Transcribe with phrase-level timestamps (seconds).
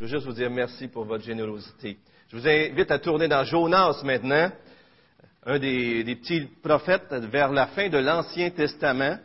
[0.00, 1.98] Je veux juste vous dire merci pour votre générosité.
[2.30, 4.50] Je vous invite à tourner dans Jonas maintenant,
[5.44, 9.18] un des, petits prophètes vers la fin de l'Ancien Testament.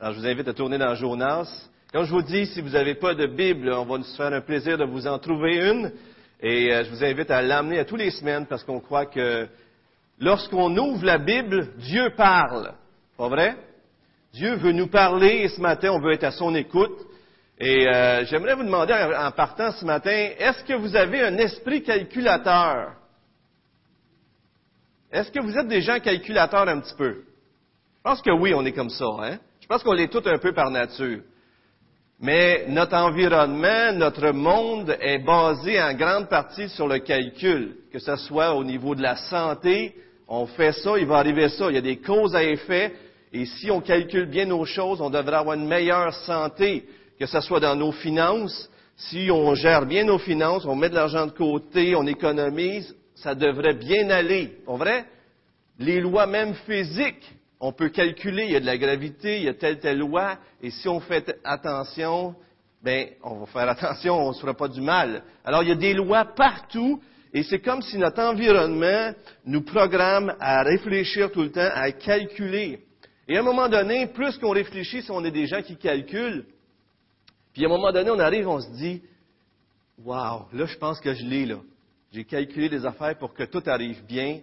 [0.00, 1.68] Alors, je vous invite à tourner dans Jonas.
[1.92, 4.40] Comme je vous dis, si vous n'avez pas de Bible, on va nous faire un
[4.40, 5.92] plaisir de vous en trouver une.
[6.40, 9.46] Et euh, je vous invite à l'amener à tous les semaines parce qu'on croit que
[10.18, 12.72] lorsqu'on ouvre la Bible, Dieu parle.
[13.16, 13.56] Pas vrai?
[14.32, 17.06] Dieu veut nous parler et ce matin, on veut être à son écoute.
[17.58, 21.82] Et euh, j'aimerais vous demander en partant ce matin, est-ce que vous avez un esprit
[21.82, 22.92] calculateur?
[25.10, 27.22] Est-ce que vous êtes des gens calculateurs un petit peu?
[27.96, 29.06] Je pense que oui, on est comme ça.
[29.20, 29.38] Hein?
[29.60, 31.22] Je pense qu'on est tous un peu par nature.
[32.20, 38.16] Mais notre environnement, notre monde est basé en grande partie sur le calcul, que ce
[38.16, 39.94] soit au niveau de la santé,
[40.28, 42.94] on fait ça, il va arriver ça, il y a des causes à effet,
[43.32, 46.86] et si on calcule bien nos choses, on devrait avoir une meilleure santé,
[47.18, 48.70] que ce soit dans nos finances.
[48.96, 53.34] Si on gère bien nos finances, on met de l'argent de côté, on économise, ça
[53.34, 54.58] devrait bien aller.
[54.66, 55.04] Pas vrai?
[55.78, 59.48] Les lois même physiques, on peut calculer, il y a de la gravité, il y
[59.48, 62.34] a telle, telle loi, et si on fait attention,
[62.82, 65.22] ben, on va faire attention, on ne se fera pas du mal.
[65.44, 67.00] Alors, il y a des lois partout,
[67.32, 69.12] et c'est comme si notre environnement
[69.44, 72.80] nous programme à réfléchir tout le temps, à calculer.
[73.28, 76.44] Et à un moment donné, plus qu'on réfléchit, si on est des gens qui calculent,
[77.56, 79.00] puis à un moment donné, on arrive, on se dit,
[80.04, 81.56] wow, là, je pense que je l'ai, là.
[82.12, 84.40] J'ai calculé des affaires pour que tout arrive bien.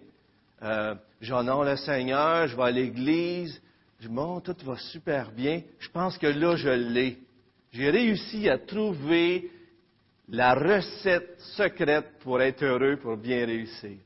[0.64, 3.62] Euh, J'honore le Seigneur, je vais à l'église,
[4.00, 5.62] je monte, tout va super bien.
[5.78, 7.20] Je pense que là, je l'ai.
[7.72, 9.52] J'ai réussi à trouver
[10.28, 14.00] la recette secrète pour être heureux, pour bien réussir.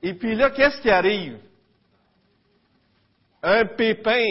[0.00, 1.40] Et puis là, qu'est-ce qui arrive?
[3.42, 4.26] un pépin.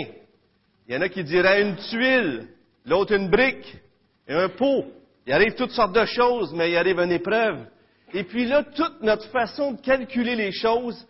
[0.88, 2.48] Il y en a qui diraient une tuile,
[2.86, 3.82] l'autre une brique
[4.28, 4.86] et un pot.
[5.25, 7.66] Il arrive toutes sortes de choses, mais il arrive une épreuve.
[8.14, 11.06] Et puis là, toute notre façon de calculer les choses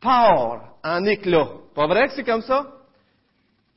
[0.00, 1.48] part en éclat.
[1.74, 2.66] Pas vrai que c'est comme ça?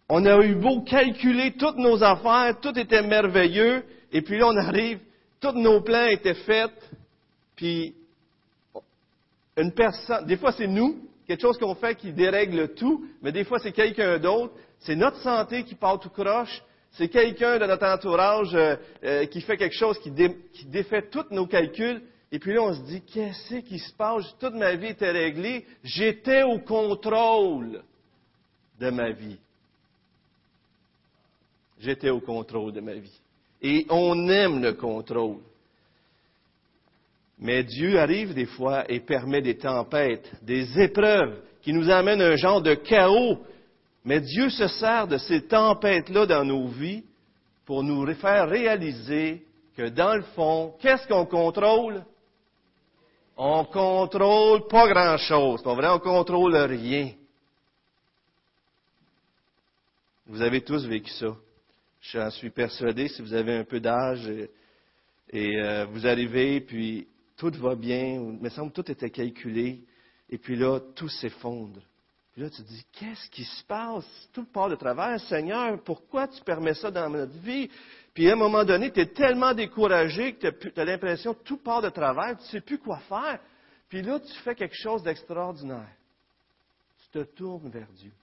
[0.09, 4.57] On a eu beau calculer toutes nos affaires, tout était merveilleux, et puis là, on
[4.57, 4.99] arrive,
[5.39, 6.71] tous nos plans étaient faits,
[7.55, 7.95] puis
[9.57, 13.43] une personne, des fois c'est nous, quelque chose qu'on fait qui dérègle tout, mais des
[13.43, 14.53] fois c'est quelqu'un d'autre.
[14.79, 16.61] C'est notre santé qui part tout croche.
[16.93, 20.11] C'est quelqu'un de notre entourage euh, euh, qui fait quelque chose qui,
[20.65, 22.01] défait tous nos calculs.
[22.31, 24.25] Et puis là, on se dit, qu'est-ce qui se passe?
[24.39, 25.65] Toute ma vie était réglée.
[25.83, 27.81] J'étais au contrôle
[28.79, 29.37] de ma vie.
[31.79, 33.19] J'étais au contrôle de ma vie.
[33.61, 35.39] Et on aime le contrôle.
[37.39, 42.35] Mais Dieu arrive des fois et permet des tempêtes, des épreuves qui nous amènent un
[42.35, 43.39] genre de chaos.
[44.05, 47.03] Mais Dieu se sert de ces tempêtes-là dans nos vies
[47.65, 52.03] pour nous faire réaliser que dans le fond, qu'est-ce qu'on contrôle?
[53.35, 55.63] On contrôle pas grand-chose.
[55.63, 57.11] Pas vrai, on contrôle rien.
[60.25, 61.35] Vous avez tous vécu ça.
[62.01, 64.29] J'en suis persuadé, si vous avez un peu d'âge
[65.29, 69.83] et, euh, vous arrivez, puis tout va bien, il me semble que tout était calculé,
[70.29, 71.81] et puis là, tout s'effondre.
[72.33, 74.05] Puis là, tu te dis, qu'est-ce qui se passe?
[74.33, 75.19] Tout part de travers.
[75.21, 77.69] Seigneur, pourquoi tu permets ça dans notre vie?
[78.13, 81.57] Puis à un moment donné, tu es tellement découragé que tu as l'impression que tout
[81.57, 83.39] part de travers, tu ne sais plus quoi faire.
[83.87, 85.95] Puis là, tu fais quelque chose d'extraordinaire.
[87.03, 88.13] Tu te tournes vers Dieu.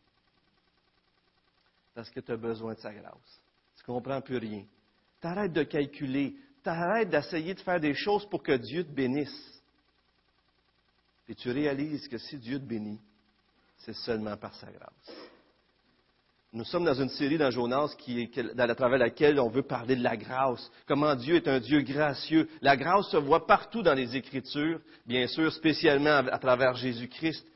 [1.95, 3.41] Parce que tu as besoin de sa grâce.
[3.77, 4.65] Tu ne comprends plus rien.
[5.21, 9.63] Tu arrêtes de calculer t'arrêtes d'essayer de faire des choses pour que Dieu te bénisse.
[11.29, 13.01] Et tu réalises que si Dieu te bénit,
[13.85, 15.17] c'est seulement par sa grâce.
[16.53, 20.03] Nous sommes dans une série dans Jonas qui à travers laquelle on veut parler de
[20.03, 22.49] la grâce, comment Dieu est un Dieu gracieux.
[22.61, 27.47] La grâce se voit partout dans les Écritures, bien sûr, spécialement à travers Jésus-Christ.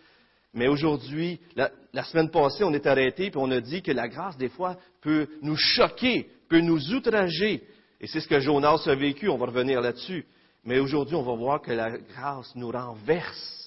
[0.53, 4.07] Mais aujourd'hui, la, la, semaine passée, on est arrêté et on a dit que la
[4.07, 7.67] grâce, des fois, peut nous choquer, peut nous outrager,
[8.05, 10.27] et c'est ce que Jonas a vécu, on va revenir là-dessus.
[10.63, 13.64] Mais aujourd'hui, on va voir que la grâce nous renverse.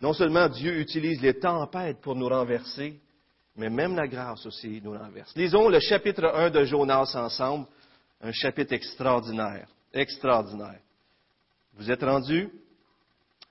[0.00, 3.00] Non seulement Dieu utilise les tempêtes pour nous renverser,
[3.56, 5.34] mais même la grâce aussi nous renverse.
[5.34, 7.66] Lisons le chapitre 1 de Jonas ensemble,
[8.20, 10.80] un chapitre extraordinaire, extraordinaire.
[11.74, 12.48] Vous êtes rendus?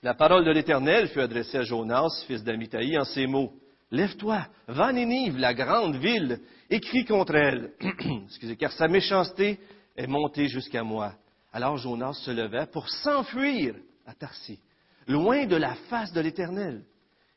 [0.03, 3.51] La parole de l'Éternel fut adressée à Jonas, fils d'Amitai, en ces mots.
[3.91, 6.39] Lève-toi, va à Nénive, la grande ville,
[6.69, 7.71] écris contre elle,
[8.25, 9.59] excusez, car sa méchanceté
[9.95, 11.13] est montée jusqu'à moi.
[11.51, 14.59] Alors Jonas se leva pour s'enfuir à Tarsi,
[15.07, 16.83] loin de la face de l'Éternel.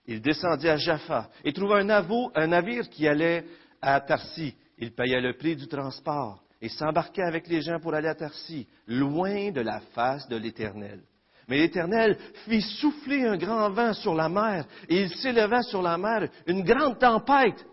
[0.06, 3.44] Il descendit à Jaffa et trouva un, navire qui allait
[3.80, 4.54] à Tarsi.
[4.78, 8.66] Il paya le prix du transport et s'embarqua avec les gens pour aller à Tarsis,
[8.86, 11.00] loin de la face de l'Éternel.
[11.48, 15.96] Mais l'Éternel fit souffler un grand vent sur la mer, et il s'éleva sur la
[15.98, 17.64] mer une grande tempête.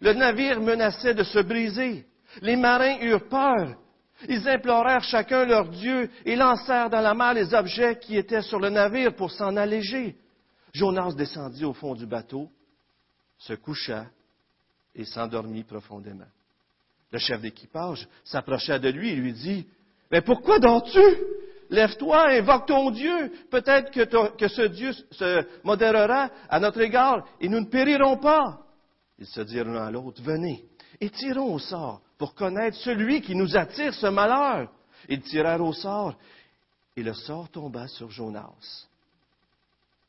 [0.00, 2.06] Le navire menaçait de se briser.
[2.40, 3.76] Les marins eurent peur.
[4.28, 8.58] Ils implorèrent chacun leur Dieu et lancèrent dans la mer les objets qui étaient sur
[8.58, 10.16] le navire pour s'en alléger.
[10.72, 12.48] Jonas descendit au fond du bateau,
[13.38, 14.06] se coucha
[14.94, 16.28] et s'endormit profondément.
[17.10, 19.66] Le chef d'équipage s'approcha de lui et lui dit,
[20.10, 21.00] Mais pourquoi dors-tu?
[21.68, 23.32] Lève-toi, invoque ton Dieu.
[23.50, 28.60] Peut-être que, que, ce Dieu se modérera à notre égard et nous ne périrons pas.
[29.18, 30.66] Ils se dirent l'un à l'autre, Venez
[31.02, 34.70] et tirons au sort pour connaître celui qui nous attire ce malheur.
[35.08, 36.16] Ils tirèrent au sort
[36.96, 38.86] et le sort tomba sur Jonas.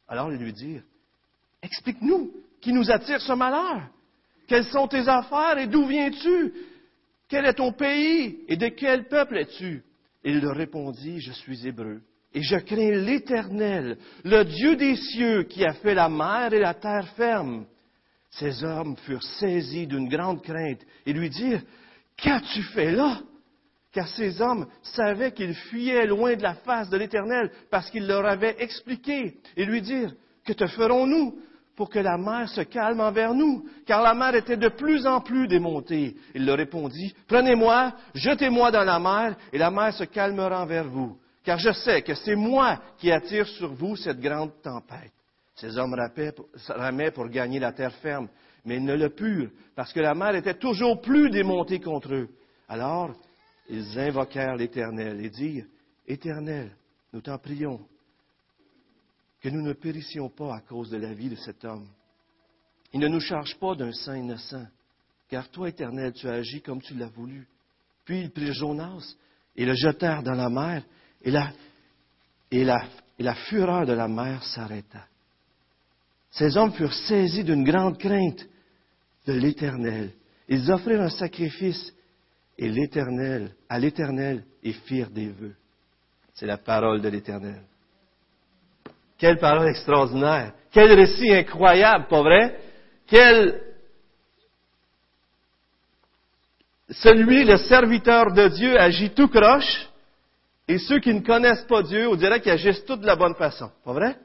[0.07, 0.83] Alors ils lui dirent,
[1.63, 2.31] Explique-nous
[2.61, 3.89] qui nous attire ce malheur.
[4.45, 6.53] Quelles sont tes affaires et d'où viens-tu?
[7.27, 9.81] Quel est ton pays et de quel peuple es-tu?
[10.23, 11.99] Il leur répondit, Je suis hébreu,
[12.31, 16.75] et je crains l'Éternel, le Dieu des cieux qui a fait la mer et la
[16.75, 17.65] terre ferme.
[18.29, 21.63] Ces hommes furent saisis d'une grande crainte et lui dirent,
[22.17, 23.19] Qu'as-tu fait là
[23.91, 28.25] Car ces hommes savaient qu'ils fuyaient loin de la face de l'Éternel parce qu'il leur
[28.25, 30.13] avait expliqué et lui dirent,
[30.45, 31.39] Que te ferons-nous
[31.75, 35.21] pour que la mer se calme envers nous, car la mer était de plus en
[35.21, 36.15] plus démontée.
[36.35, 41.17] Il leur répondit, Prenez-moi, jetez-moi dans la mer, et la mer se calmera envers vous,
[41.43, 45.13] car je sais que c'est moi qui attire sur vous cette grande tempête.
[45.55, 45.95] Ces hommes
[46.69, 48.27] ramaient pour gagner la terre ferme,
[48.65, 52.29] mais ils ne le purent, parce que la mer était toujours plus démontée contre eux.
[52.67, 53.11] Alors,
[53.69, 55.65] ils invoquèrent l'Éternel et dirent,
[56.07, 56.75] Éternel,
[57.11, 57.79] nous t'en prions,
[59.41, 61.87] que nous ne périssions pas à cause de la vie de cet homme.
[62.93, 64.65] Il ne nous charge pas d'un saint innocent,
[65.27, 67.47] car toi, Éternel, tu as agi comme tu l'as voulu.
[68.05, 69.15] Puis ils prirent Jonas
[69.55, 70.83] et le jetèrent dans la mer,
[71.21, 71.51] et la,
[72.51, 72.85] et la,
[73.17, 75.05] et la fureur de la mer s'arrêta.
[76.31, 78.47] Ces hommes furent saisis d'une grande crainte
[79.25, 80.11] de l'Éternel.
[80.47, 81.93] Ils offrirent un sacrifice
[82.57, 85.55] et l'Éternel, à l'Éternel, et firent des vœux.
[86.33, 87.61] C'est la parole de l'Éternel.
[89.17, 90.53] Quelle parole extraordinaire.
[90.71, 92.59] Quel récit incroyable, pas vrai?
[93.07, 93.61] Quel,
[96.89, 99.89] celui, le serviteur de Dieu, agit tout croche,
[100.67, 103.35] et ceux qui ne connaissent pas Dieu, on dirait qu'ils agissent tous de la bonne
[103.35, 103.69] façon.
[103.83, 104.15] Pas vrai?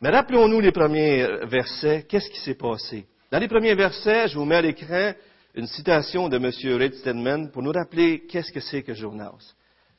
[0.00, 2.04] Mais rappelons-nous les premiers versets.
[2.08, 3.06] Qu'est-ce qui s'est passé?
[3.32, 5.12] Dans les premiers versets, je vous mets à l'écran
[5.56, 6.78] une citation de M.
[6.78, 9.54] Reid Stedman pour nous rappeler qu'est-ce que c'est que Jonas.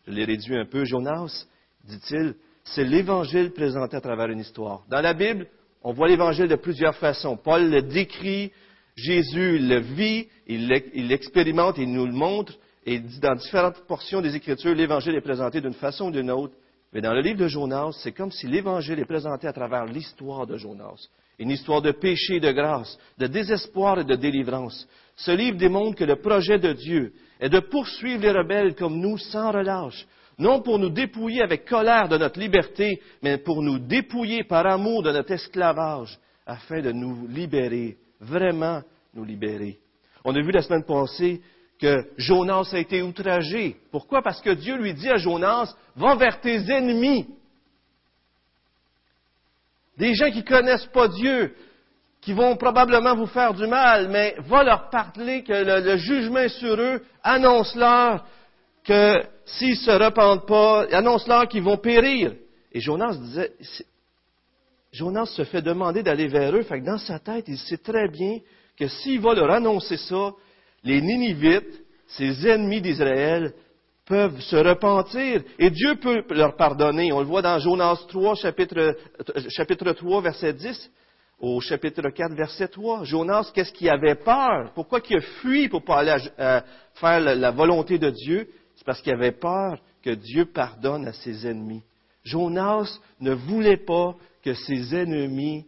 [0.08, 0.86] Je l'ai réduit un peu.
[0.86, 1.46] Jonas,
[1.84, 4.86] dit-il, c'est l'Évangile présenté à travers une histoire.
[4.90, 5.48] Dans la Bible,
[5.84, 7.36] on voit l'Évangile de plusieurs façons.
[7.36, 8.54] Paul le décrit,
[8.96, 10.70] Jésus le vit, il
[11.10, 12.54] l'expérimente, il nous le montre,
[12.86, 16.54] et dans différentes portions des Écritures, l'Évangile est présenté d'une façon ou d'une autre.
[16.94, 20.48] Mais dans le livre de Jonas, c'est comme si l'Évangile est présenté à travers l'histoire
[20.48, 21.08] de Jonas.
[21.38, 24.88] Une histoire de péché et de grâce, de désespoir et de délivrance.
[25.16, 29.18] Ce livre démontre que le projet de Dieu est de poursuivre les rebelles comme nous
[29.18, 30.06] sans relâche,
[30.40, 35.04] non pour nous dépouiller avec colère de notre liberté, mais pour nous dépouiller par amour
[35.04, 38.82] de notre esclavage, afin de nous libérer, vraiment
[39.14, 39.78] nous libérer.
[40.26, 41.42] On a vu la semaine passée
[41.80, 43.78] que Jonas a été outragé.
[43.92, 44.22] Pourquoi?
[44.22, 47.28] Parce que Dieu lui dit à Jonas, va vers tes ennemis.
[49.98, 51.56] Des gens qui ne connaissent pas Dieu,
[52.22, 56.60] qui vont probablement vous faire du mal, mais va leur parler que le, jugement est
[56.60, 58.26] sur eux, annonce-leur
[58.84, 62.34] que s'ils ne se repentent pas, annonce-leur qu'ils vont périr.
[62.72, 63.54] Et Jonas disait,
[64.92, 68.10] Jonas se fait demander d'aller vers eux, fait que dans sa tête, il sait très
[68.10, 68.40] bien
[68.78, 70.32] que s'il va leur annoncer ça,
[70.84, 73.54] les Ninivites, ces ennemis d'Israël,
[74.06, 77.12] peuvent se repentir et Dieu peut leur pardonner.
[77.14, 78.96] On le voit dans Jonas 3, chapitre,
[79.50, 80.92] chapitre 3, verset 10,
[81.40, 83.04] au chapitre 4, verset 3.
[83.04, 84.72] Jonas, qu'est-ce qu'il avait peur?
[84.74, 86.18] Pourquoi il a fui pour pas aller
[86.96, 88.50] faire la volonté de Dieu?
[88.80, 91.84] c'est parce qu'il avait peur que Dieu pardonne à ses ennemis.
[92.24, 95.68] Jonas ne voulait pas que ses ennemis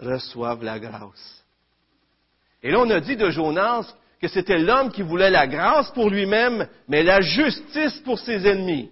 [0.00, 1.44] reçoivent la grâce.
[2.64, 6.10] Et là, on a dit de Jonas que c'était l'homme qui voulait la grâce pour
[6.10, 8.90] lui-même, mais la justice pour ses ennemis.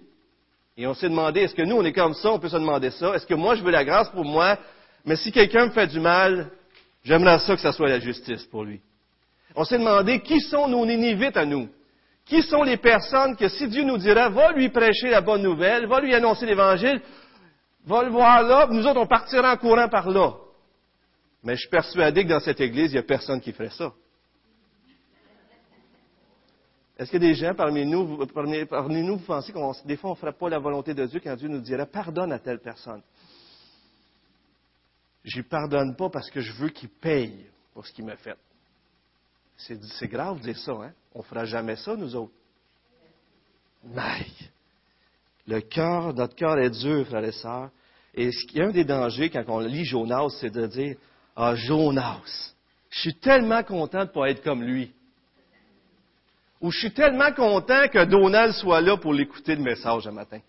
[0.75, 2.89] Et on s'est demandé, est-ce que nous, on est comme ça, on peut se demander
[2.89, 3.13] ça?
[3.13, 4.57] Est-ce que moi, je veux la grâce pour moi,
[5.05, 6.49] mais si quelqu'un me fait du mal,
[7.03, 8.81] j'aimerais ça que ça soit la justice pour lui.
[9.55, 11.69] On s'est demandé, qui sont nos Ninivites à nous?
[12.25, 15.87] Qui sont les personnes que si Dieu nous dira, va lui prêcher la bonne nouvelle,
[15.87, 17.01] va lui annoncer l'Évangile,
[17.85, 20.33] va le voir là, nous autres, on partira en courant par là.
[21.43, 23.91] Mais je suis persuadé que dans cette Église, il n'y a personne qui ferait ça.
[26.99, 30.13] Est-ce a des gens parmi nous, parmi, parmi nous, vous pensez qu'on, des fois, on
[30.15, 33.01] ne ferait pas la volonté de Dieu quand Dieu nous dirait pardonne à telle personne?
[35.23, 38.37] Je ne pardonne pas parce que je veux qu'il paye pour ce qu'il m'a fait.
[39.55, 40.91] C'est, grave de dire ça, hein?
[41.13, 42.33] On ne fera jamais ça, nous autres.
[43.85, 44.25] Mais,
[45.47, 47.69] le cœur, notre cœur est dur, frères et sœurs.
[48.13, 50.97] Et un des dangers quand on lit Jonas, c'est de dire,
[51.37, 52.53] ah, Jonas,
[52.89, 54.93] je suis tellement content de ne pas être comme lui.
[56.61, 60.39] Ou je suis tellement content que Donald soit là pour l'écouter le message un matin.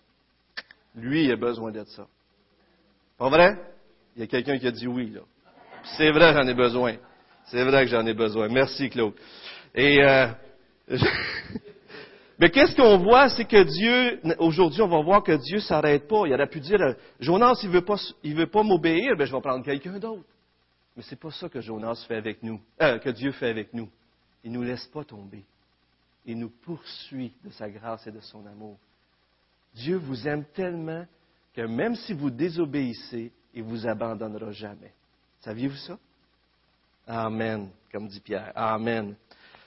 [0.95, 2.05] Lui, il a besoin d'être ça.
[3.17, 3.57] Pas vrai?
[4.15, 5.21] Il y a quelqu'un qui a dit oui, là.
[5.97, 6.95] C'est vrai, j'en ai besoin.
[7.45, 8.49] C'est vrai que j'en ai besoin.
[8.49, 9.13] Merci, Claude.
[9.73, 10.27] Et euh,
[12.39, 16.23] mais qu'est-ce qu'on voit, c'est que Dieu, aujourd'hui, on va voir que Dieu s'arrête pas.
[16.25, 16.79] Il aurait pu dire,
[17.19, 20.23] Jonas, il veut pas, il veut pas m'obéir, ben je vais prendre quelqu'un d'autre.
[20.95, 23.89] Mais c'est pas ça que Jonas fait avec nous, euh, que Dieu fait avec nous.
[24.43, 25.43] Il nous laisse pas tomber.
[26.25, 28.77] Il nous poursuit de sa grâce et de son amour.
[29.73, 31.05] Dieu vous aime tellement
[31.53, 34.93] que même si vous désobéissez, il vous abandonnera jamais.
[35.41, 35.97] Saviez-vous ça?
[37.07, 38.51] Amen, comme dit Pierre.
[38.55, 39.15] Amen.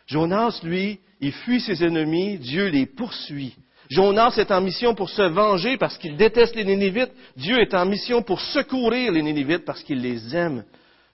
[0.06, 3.56] Jonas, lui, il fuit ses ennemis, Dieu les poursuit.
[3.90, 7.12] Jonas est en mission pour se venger parce qu'il déteste les Nénévites.
[7.36, 10.64] Dieu est en mission pour secourir les Nénévites parce qu'il les aime.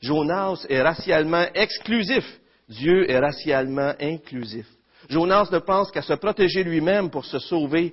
[0.01, 2.25] Jonas est racialement exclusif.
[2.69, 4.67] Dieu est racialement inclusif.
[5.11, 7.93] Jonas ne pense qu'à se protéger lui-même pour se sauver,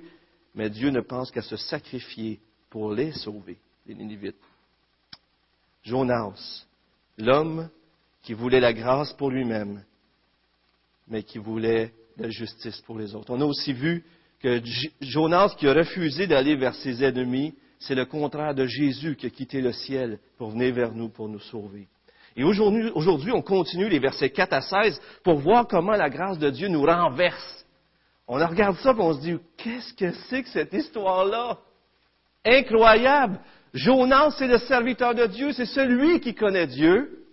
[0.54, 4.36] mais Dieu ne pense qu'à se sacrifier pour les sauver, les Nénévites.
[5.82, 6.64] Jonas,
[7.16, 7.68] l'homme
[8.22, 9.84] qui voulait la grâce pour lui-même,
[11.08, 13.32] mais qui voulait la justice pour les autres.
[13.32, 14.04] On a aussi vu
[14.38, 14.62] que
[15.00, 19.30] Jonas qui a refusé d'aller vers ses ennemis, c'est le contraire de Jésus qui a
[19.30, 21.88] quitté le ciel pour venir vers nous, pour nous sauver.
[22.38, 26.50] Et aujourd'hui, on continue les versets 4 à 16 pour voir comment la grâce de
[26.50, 27.66] Dieu nous renverse.
[28.28, 31.58] On regarde ça et on se dit, qu'est-ce que c'est que cette histoire-là?
[32.46, 33.40] Incroyable!
[33.74, 37.24] Jonas, c'est le serviteur de Dieu, c'est celui qui connaît Dieu.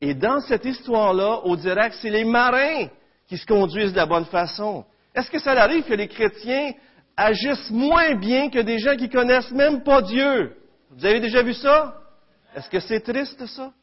[0.00, 2.86] Et dans cette histoire-là, on dirait que c'est les marins
[3.28, 4.86] qui se conduisent de la bonne façon.
[5.14, 6.72] Est-ce que ça arrive que les chrétiens
[7.18, 10.56] agissent moins bien que des gens qui connaissent même pas Dieu?
[10.90, 12.00] Vous avez déjà vu ça?
[12.56, 13.74] Est-ce que c'est triste, ça?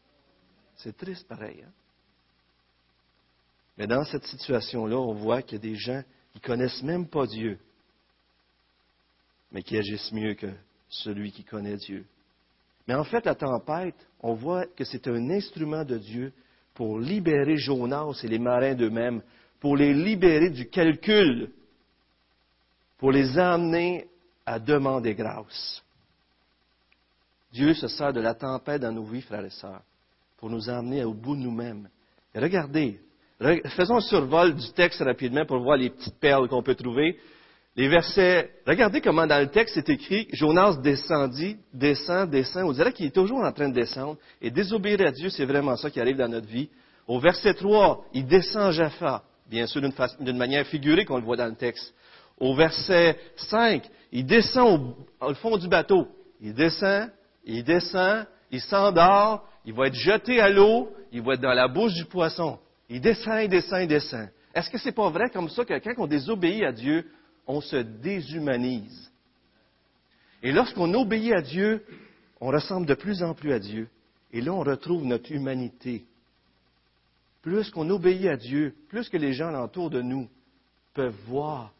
[0.80, 1.64] C'est triste pareil.
[1.66, 1.72] Hein?
[3.78, 7.26] Mais dans cette situation-là, on voit qu'il y a des gens qui connaissent même pas
[7.26, 7.60] Dieu,
[9.52, 10.52] mais qui agissent mieux que
[10.90, 12.06] celui qui connaît Dieu.
[12.88, 16.34] Mais en fait, la tempête, on voit que c'est un instrument de Dieu
[16.74, 19.22] pour libérer Jonas et les marins d'eux-mêmes,
[19.60, 21.52] pour les libérer du calcul,
[22.98, 24.08] pour les amener
[24.46, 25.84] à demander grâce.
[27.52, 29.84] Dieu se sert de la tempête dans nos vies, frères et sœurs,
[30.40, 31.90] pour nous emmener au bout de nous-mêmes.
[32.34, 33.00] regardez,
[33.76, 37.18] faisons un survol du texte rapidement pour voir les petites perles qu'on peut trouver.
[37.76, 42.64] Les versets, regardez comment dans le texte c'est écrit, Jonas descendit, descend, descend.
[42.70, 44.18] On dirait qu'il est toujours en train de descendre.
[44.42, 46.70] Et désobéir à Dieu, c'est vraiment ça qui arrive dans notre vie.
[47.08, 49.82] Au verset 3, il descend Jaffa, bien sûr
[50.20, 51.94] d'une manière figurée qu'on le voit dans le texte.
[52.38, 56.08] Au verset 5, il descend au, fond du bateau.
[56.42, 57.10] Il descend,
[57.44, 61.68] il descend, il s'endort, il va être jeté à l'eau, il va être dans la
[61.68, 62.60] bouche du poisson.
[62.90, 64.30] Il descend, il descend, il descend.
[64.54, 67.10] Est-ce que c'est pas vrai comme ça que quand on désobéit à Dieu,
[67.46, 69.12] on se déshumanise?
[70.42, 71.86] Et lorsqu'on obéit à Dieu,
[72.42, 73.90] on ressemble de plus en plus à Dieu.
[74.32, 76.06] Et là, on retrouve notre humanité.
[77.42, 80.30] Plus qu'on obéit à Dieu, plus que les gens autour de nous
[80.94, 81.74] peuvent voir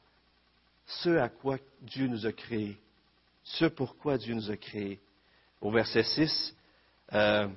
[0.86, 2.78] ce à quoi Dieu nous a créés,
[3.44, 5.00] ce pourquoi Dieu nous a créés.
[5.62, 6.56] Au verset 6,
[7.14, 7.48] euh,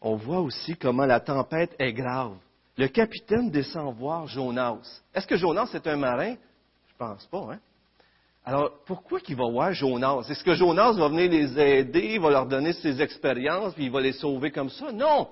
[0.00, 2.36] on voit aussi comment la tempête est grave.
[2.76, 5.00] Le capitaine descend voir Jonas.
[5.14, 6.34] Est-ce que Jonas est un marin?
[6.88, 7.58] Je pense pas, hein?
[8.44, 10.24] Alors, pourquoi qu'il va voir Jonas?
[10.30, 13.90] Est-ce que Jonas va venir les aider, il va leur donner ses expériences, puis il
[13.90, 14.92] va les sauver comme ça?
[14.92, 15.28] Non!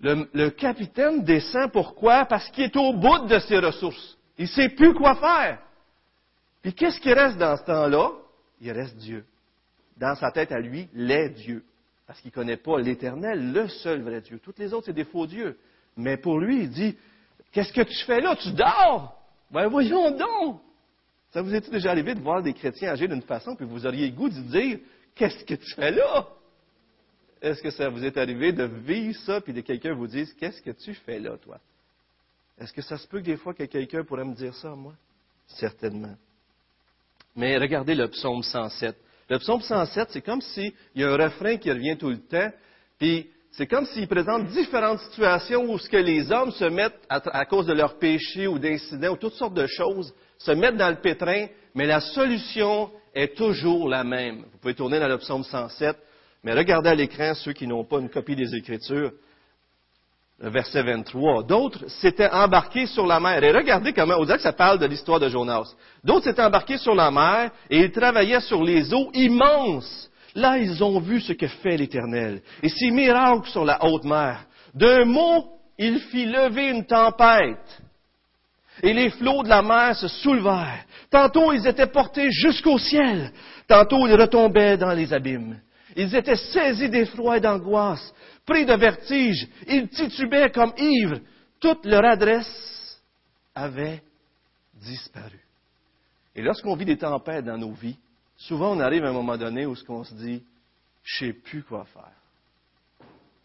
[0.00, 2.26] Le, capitaine descend pourquoi?
[2.26, 4.18] Parce qu'il est au bout de ses ressources.
[4.36, 5.58] Il ne sait plus quoi faire.
[6.60, 8.10] Puis qu'est-ce qui reste dans ce temps-là?
[8.60, 9.24] Il reste Dieu.
[9.96, 11.64] Dans sa tête à lui, l'est Dieu.
[12.06, 14.38] Parce qu'il ne connaît pas l'éternel, le seul vrai Dieu.
[14.38, 15.58] Toutes les autres, c'est des faux dieux.
[15.96, 16.96] Mais pour lui, il dit,
[17.52, 18.36] qu'est-ce que tu fais là?
[18.36, 19.20] Tu dors!
[19.50, 20.60] Ben voyons donc!
[21.32, 24.10] Ça vous est déjà arrivé de voir des chrétiens agir d'une façon, puis vous auriez
[24.10, 24.78] goût de dire
[25.14, 26.28] Qu'est-ce que tu fais là?
[27.40, 30.62] Est-ce que ça vous est arrivé de vivre ça, puis de quelqu'un vous dise Qu'est-ce
[30.62, 31.58] que tu fais là, toi?
[32.58, 34.94] Est-ce que ça se peut que des fois que quelqu'un pourrait me dire ça, moi?
[35.46, 36.16] Certainement.
[37.34, 38.96] Mais regardez le psaume 107.
[39.28, 42.50] Le psaume 107, c'est comme s'il y a un refrain qui revient tout le temps,
[42.98, 47.44] puis c'est comme s'il présente différentes situations où ce que les hommes se mettent, à,
[47.46, 51.00] cause de leurs péchés ou d'incidents ou toutes sortes de choses, se mettent dans le
[51.00, 54.44] pétrin, mais la solution est toujours la même.
[54.52, 55.96] Vous pouvez tourner dans le psaume 107,
[56.44, 59.12] mais regardez à l'écran ceux qui n'ont pas une copie des Écritures
[60.38, 61.44] verset 23.
[61.44, 63.42] D'autres s'étaient embarqués sur la mer.
[63.42, 65.72] Et regardez comment, on dirait que ça parle de l'histoire de Jonas.
[66.04, 70.10] D'autres s'étaient embarqués sur la mer et ils travaillaient sur les eaux immenses.
[70.34, 72.42] Là, ils ont vu ce que fait l'Éternel.
[72.62, 74.44] Et ses miracles sur la haute mer.
[74.74, 75.46] D'un mot,
[75.78, 77.80] il fit lever une tempête.
[78.82, 80.84] Et les flots de la mer se soulevèrent.
[81.10, 83.32] Tantôt, ils étaient portés jusqu'au ciel.
[83.66, 85.58] Tantôt, ils retombaient dans les abîmes.
[85.96, 88.12] Ils étaient saisis d'effroi et d'angoisse
[88.46, 91.20] pris de vertige, ils titubaient comme ivres.
[91.60, 93.00] Toute leur adresse
[93.54, 94.02] avait
[94.74, 95.40] disparu.
[96.34, 97.98] Et lorsqu'on vit des tempêtes dans nos vies,
[98.36, 100.42] souvent on arrive à un moment donné où qu'on se dit,
[101.02, 102.12] je ne sais plus quoi faire.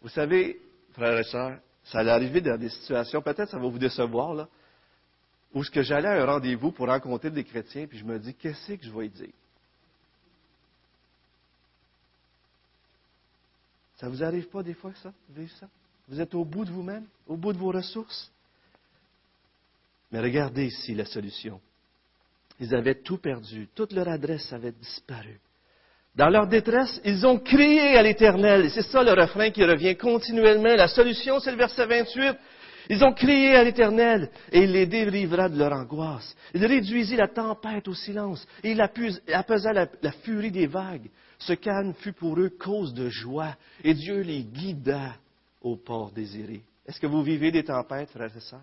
[0.02, 0.60] Vous savez,
[0.92, 4.48] frères et sœurs, ça allait arriver dans des situations, peut-être ça va vous décevoir, là,
[5.54, 8.34] où ce que j'allais à un rendez-vous pour rencontrer des chrétiens, puis je me dis,
[8.34, 9.32] qu'est-ce que je vais dire?
[14.02, 15.68] Ça vous arrive pas des fois ça, vivre ça?
[16.08, 18.32] Vous êtes au bout de vous-même, au bout de vos ressources?
[20.10, 21.60] Mais regardez ici la solution.
[22.58, 25.38] Ils avaient tout perdu, toute leur adresse avait disparu.
[26.16, 28.72] Dans leur détresse, ils ont crié à l'Éternel.
[28.72, 30.74] C'est ça le refrain qui revient continuellement.
[30.74, 32.36] La solution, c'est le verset 28.
[32.90, 36.34] Ils ont crié à l'Éternel et il les délivra de leur angoisse.
[36.54, 41.08] Il réduisit la tempête au silence et il apaisa la furie des vagues.
[41.46, 45.14] Ce calme fut pour eux cause de joie et Dieu les guida
[45.60, 46.62] au port désiré.
[46.86, 48.60] Est-ce que vous vivez des tempêtes, frères et sœurs?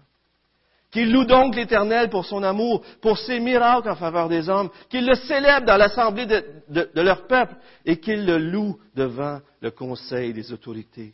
[0.92, 5.06] Qu'ils louent donc l'Éternel pour son amour, pour ses miracles en faveur des hommes, qu'ils
[5.06, 7.56] le célèbrent dans l'assemblée de, de leur peuple
[7.86, 11.14] et qu'ils le louent devant le conseil des autorités.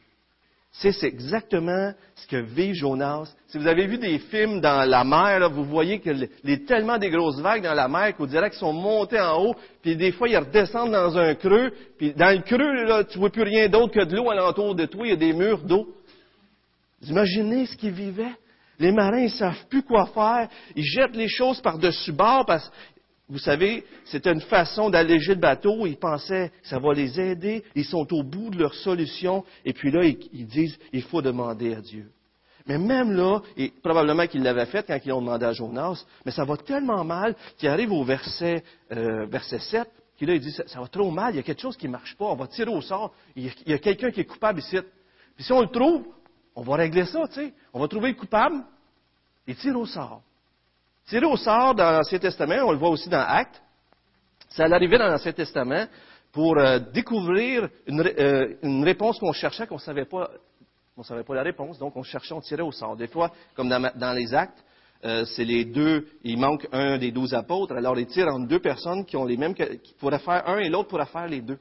[0.79, 3.33] C'est exactement ce que vit Jonas.
[3.47, 6.97] Si vous avez vu des films dans la mer, vous voyez qu'il y a tellement
[6.97, 10.11] des grosses vagues dans la mer qu'on dirait qu'ils sont montés en haut, puis des
[10.11, 13.69] fois ils redescendent dans un creux, puis dans le creux, là, tu vois plus rien
[13.69, 15.87] d'autre que de l'eau alentour de toi, il y a des murs d'eau.
[17.07, 18.35] Imaginez ce qu'ils vivaient?
[18.77, 20.49] Les marins, ils savent plus quoi faire.
[20.75, 22.69] Ils jettent les choses par-dessus bord parce
[23.27, 25.87] vous savez, c'était une façon d'alléger le bateau.
[25.87, 27.63] Ils pensaient ça va les aider.
[27.73, 29.43] Ils sont au bout de leur solution.
[29.63, 32.11] Et puis là, ils, disent, il faut demander à Dieu.
[32.67, 36.31] Mais même là, et probablement qu'ils l'avaient fait quand ils ont demandé à Jonas, mais
[36.31, 40.51] ça va tellement mal qu'ils arrivent au verset, euh, verset 7, qu'il là, il dit,
[40.51, 42.47] ça, va trop mal, il y a quelque chose qui ne marche pas, on va
[42.47, 44.77] tirer au sort, il y a, quelqu'un qui est coupable ici.
[45.35, 46.05] Puis si on le trouve,
[46.55, 47.53] on va régler ça, tu sais.
[47.71, 48.63] On va trouver le coupable
[49.45, 50.23] et tire au sort.
[51.07, 53.61] Tiré au sort dans l'Ancien Testament, on le voit aussi dans Actes,
[54.49, 55.85] ça arrivait dans l'Ancien Testament
[56.31, 60.31] pour euh, découvrir euh, une, réponse qu'on cherchait, qu'on ne savait pas,
[60.97, 62.95] on savait pas la réponse, donc on cherchait, on tirait au sort.
[62.95, 64.63] Des fois, comme dans, les Actes,
[65.03, 68.59] euh, c'est les deux, il manque un des douze apôtres, alors ils tirent entre deux
[68.59, 71.59] personnes qui ont les mêmes, qui pourraient faire un et l'autre pourrait faire les deux.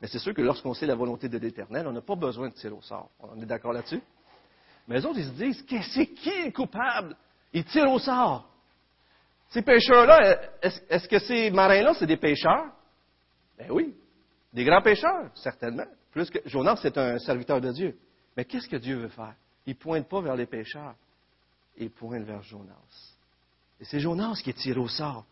[0.00, 2.54] Mais c'est sûr que lorsqu'on sait la volonté de l'Éternel, on n'a pas besoin de
[2.54, 3.10] tirer au sort.
[3.20, 4.00] On est d'accord là-dessus?
[4.88, 7.16] Mais les autres, ils se disent, c'est qui est coupable?
[7.52, 8.48] Ils tirent au sort.
[9.50, 12.66] Ces pêcheurs-là, est-ce que ces marins-là, c'est des pêcheurs?
[13.58, 13.94] Ben oui.
[14.52, 15.86] Des grands pêcheurs, certainement.
[16.10, 17.96] Plus que Jonas, c'est un serviteur de Dieu.
[18.36, 19.34] Mais qu'est-ce que Dieu veut faire?
[19.66, 20.94] Il ne pointe pas vers les pêcheurs.
[21.76, 23.14] Il pointe vers Jonas.
[23.80, 25.24] Et c'est Jonas qui est tiré au sort.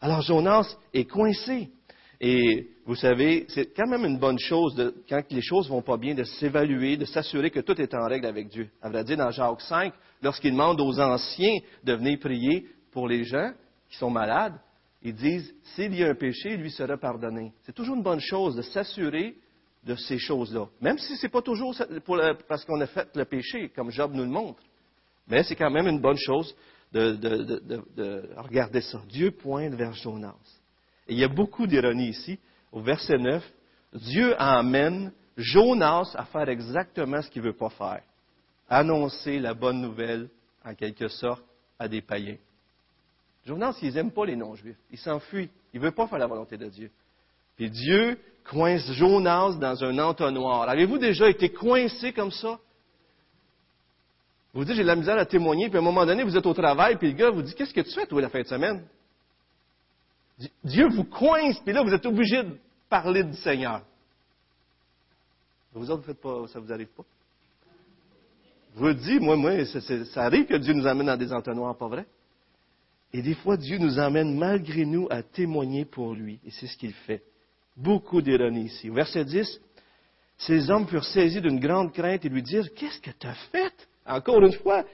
[0.00, 1.70] Alors Jonas est coincé.
[2.20, 6.14] Et vous savez, c'est quand même une bonne chose, quand les choses vont pas bien,
[6.14, 8.70] de s'évaluer, de s'assurer que tout est en règle avec Dieu.
[8.82, 13.24] À vrai dire, dans Jacques 5, lorsqu'il demande aux anciens de venir prier pour les
[13.24, 13.52] gens
[13.88, 14.58] qui sont malades,
[15.02, 17.52] ils disent, s'il y a un péché, il lui sera pardonné.
[17.62, 19.36] C'est toujours une bonne chose de s'assurer
[19.84, 20.66] de ces choses-là.
[20.80, 21.74] Même si ce n'est pas toujours
[22.48, 24.62] parce qu'on a fait le péché, comme Job nous le montre.
[25.28, 26.54] Mais c'est quand même une bonne chose
[26.92, 29.00] de, de regarder ça.
[29.08, 30.34] Dieu pointe vers Jonas.
[31.06, 32.38] Et il y a beaucoup d'ironie ici.
[32.72, 33.42] Au verset 9,
[33.94, 38.02] Dieu amène Jonas à faire exactement ce qu'il ne veut pas faire.
[38.68, 40.28] Annoncer la bonne nouvelle,
[40.64, 41.42] en quelque sorte,
[41.78, 42.36] à des païens.
[43.46, 44.76] Jonas, ils n'aiment pas les non-juifs.
[44.90, 45.48] Ils s'enfuient.
[45.72, 46.90] Ils ne veulent pas faire la volonté de Dieu.
[47.56, 50.68] Puis Dieu coince Jonas dans un entonnoir.
[50.68, 52.58] Avez-vous déjà été coincé comme ça?
[54.54, 56.46] Vous dites, j'ai de la misère à témoigner, puis à un moment donné, vous êtes
[56.46, 58.46] au travail, puis le gars vous dit, qu'est-ce que tu fais, toi, la fin de
[58.46, 58.86] semaine?
[60.64, 63.82] Dieu vous coince, puis là, vous êtes obligé de parler du Seigneur.
[65.72, 67.04] Vous autres, vous faites pas, ça vous arrive pas?
[68.78, 71.88] Je vous dis, moi, moi, ça, arrive que Dieu nous amène dans des entonnoirs, pas
[71.88, 72.06] vrai?
[73.12, 76.38] Et des fois, Dieu nous amène malgré nous à témoigner pour lui.
[76.44, 77.22] Et c'est ce qu'il fait.
[77.76, 78.88] Beaucoup d'ironie ici.
[78.88, 79.60] Verset 10.
[80.38, 83.72] Ces hommes furent saisis d'une grande crainte et lui dirent, qu'est-ce que tu as fait?
[84.06, 84.84] Encore une fois.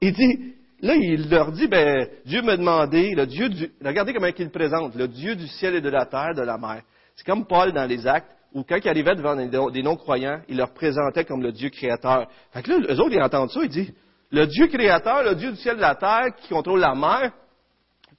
[0.00, 4.28] Il dit, là, il leur dit, ben, Dieu m'a demandé, le Dieu du, regardez comment
[4.28, 6.82] il le présente, le Dieu du ciel et de la terre, de la mer.
[7.16, 9.34] C'est comme Paul dans les actes, où quand il arrivait devant
[9.70, 12.30] des non-croyants, il leur présentait comme le Dieu créateur.
[12.52, 13.92] Fait que là, eux autres, ils entendent ça, ils disent,
[14.30, 17.32] le Dieu créateur, le Dieu du ciel et de la terre, qui contrôle la mer,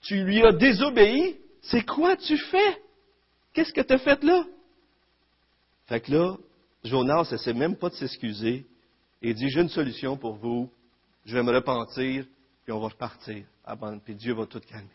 [0.02, 2.82] tu lui as désobéi, c'est quoi tu fais?
[3.54, 4.44] Qu'est-ce que tu as fait là?
[5.88, 6.36] Fait que là,
[6.84, 8.66] Jonas ne sait même pas de s'excuser
[9.22, 10.70] et dit, j'ai une solution pour vous,
[11.26, 12.26] je vais me repentir,
[12.64, 13.46] puis on va repartir.
[13.66, 14.90] Ah puis Dieu va tout calmer.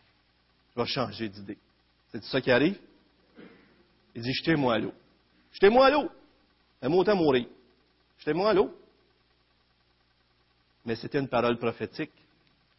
[0.75, 1.57] Je vais changer d'idée.
[2.11, 2.77] C'est ça qui arrive?
[4.15, 4.93] Il dit, jetez-moi à l'eau.
[5.53, 6.09] Jetez-moi à l'eau.
[6.81, 7.45] Elle autant mourir.
[8.19, 8.71] Jetez-moi à l'eau.
[10.85, 12.11] Mais c'était une parole prophétique,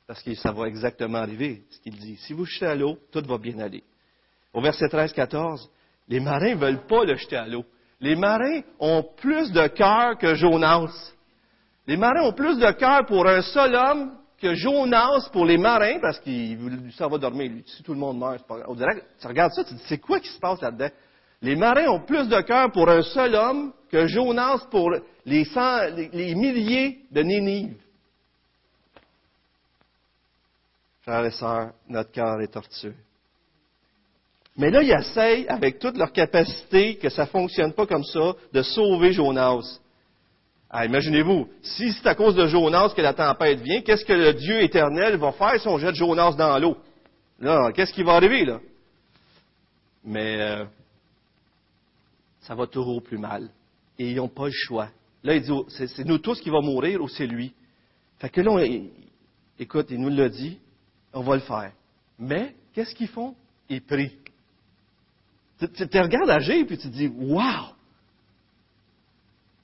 [0.06, 2.16] parce que ça va exactement arriver, ce qu'il dit.
[2.16, 3.84] Si vous jetez à l'eau, tout va bien aller.
[4.52, 5.68] Au verset 13-14,
[6.08, 7.64] les marins ne veulent pas le jeter à l'eau.
[8.00, 11.12] Les marins ont plus de cœur que Jonas.
[11.86, 16.00] Les marins ont plus de cœur pour un seul homme que Jonas pour les marins,
[16.00, 17.52] parce qu'il s'en va dormir.
[17.66, 19.00] Si tout le monde meurt, pas grave.
[19.20, 20.90] tu regardes ça, tu te dis, c'est quoi qui se passe là-dedans?
[21.42, 24.90] Les marins ont plus de cœur pour un seul homme que Jonas pour
[25.26, 27.76] les, milliers de Ninive.
[31.02, 32.94] Frères et sœurs, notre cœur est tortueux.
[34.56, 38.34] Mais là, ils essayent, avec toute leur capacité, que ça ne fonctionne pas comme ça,
[38.52, 39.80] de sauver Jonas.
[40.70, 44.32] Ah, imaginez-vous, si c'est à cause de Jonas que la tempête vient, qu'est-ce que le
[44.34, 46.76] Dieu éternel va faire si on jette Jonas dans l'eau?
[47.40, 48.60] Là, qu'est-ce qui va arriver, là?
[50.04, 50.64] Mais euh,
[52.42, 53.50] ça va toujours plus mal.
[53.98, 54.90] Et ils n'ont pas le choix.
[55.22, 57.54] Là, il dit, oh, c'est nous tous qui vont mourir ou c'est lui.
[58.18, 58.64] Fait que là,
[59.58, 60.58] écoute, il nous l'a dit,
[61.12, 61.72] on va le faire.
[62.18, 63.34] Mais, qu'est-ce qu'ils font?
[63.68, 64.18] Ils prient.
[65.58, 67.74] Tu, te regardes agir et tu te dis, wow!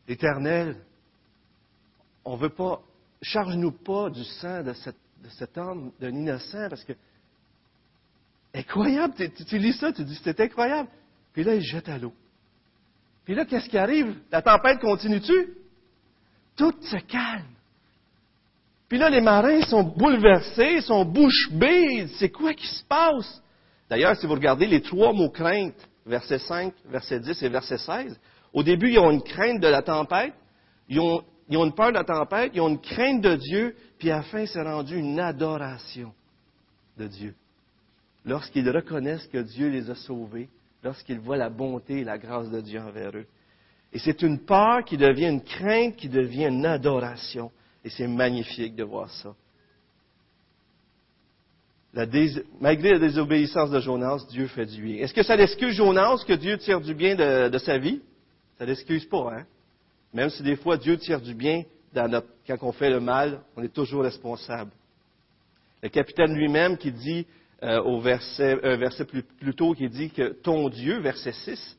[0.07, 0.77] Éternel,
[2.25, 2.81] on veut pas,
[3.21, 6.93] charge-nous pas du sang de, cet homme, d'un innocent, parce que,
[8.55, 10.89] incroyable, tu, lis ça, tu dis, c'est incroyable.
[11.33, 12.13] Puis là, il jette à l'eau.
[13.29, 14.15] Puis là, qu'est-ce qui arrive?
[14.33, 15.49] La tempête continue-tu?
[16.57, 17.45] Tout se calme.
[18.89, 22.07] Puis là, les marins sont bouleversés, sont bouche bée.
[22.19, 23.43] C'est quoi qui se passe?
[23.91, 25.75] D'ailleurs, si vous regardez les trois mots crainte,
[26.07, 28.19] verset 5, verset 10 et verset 16,
[28.55, 30.33] au début, ils ont une crainte de la tempête,
[30.89, 34.17] ils ont, une peur de la tempête, ils ont une crainte de Dieu, puis à
[34.17, 36.15] la fin, c'est rendu une adoration
[36.97, 37.35] de Dieu.
[38.25, 40.49] Lorsqu'ils reconnaissent que Dieu les a sauvés,
[40.83, 43.27] lorsqu'ils voient la bonté et la grâce de Dieu envers eux.
[43.93, 47.51] Et c'est une peur qui devient une crainte, qui devient une adoration.
[47.85, 49.35] Et c'est magnifique de voir ça
[52.61, 55.03] malgré la désobéissance de Jonas, Dieu fait du bien.
[55.03, 58.01] Est-ce que ça l'excuse Jonas que Dieu tire du bien de, sa vie?
[58.59, 59.47] Ça l'excuse pas, hein?
[60.13, 61.65] Même si des fois Dieu tire du bien
[61.95, 64.71] quand on fait le mal, on est toujours responsable.
[65.83, 67.27] Le capitaine lui-même qui dit
[67.63, 71.79] euh, au verset, un verset plus, tôt, qui dit que ton Dieu, verset 6,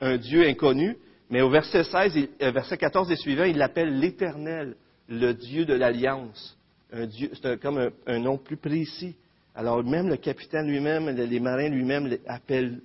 [0.00, 0.96] un Dieu inconnu,
[1.28, 4.74] mais au verset 16, euh, verset 14 et suivant, il l'appelle l'Éternel,
[5.08, 6.58] le Dieu de l'Alliance.
[6.90, 9.16] c'est comme un, nom plus précis.
[9.54, 12.80] Alors même le capitaine lui-même, les marins lui-même appellent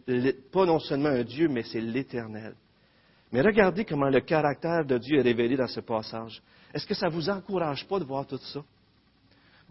[0.51, 2.55] pas non seulement un Dieu, mais c'est l'Éternel.
[3.31, 6.41] Mais regardez comment le caractère de Dieu est révélé dans ce passage.
[6.73, 8.63] Est-ce que ça ne vous encourage pas de voir tout ça?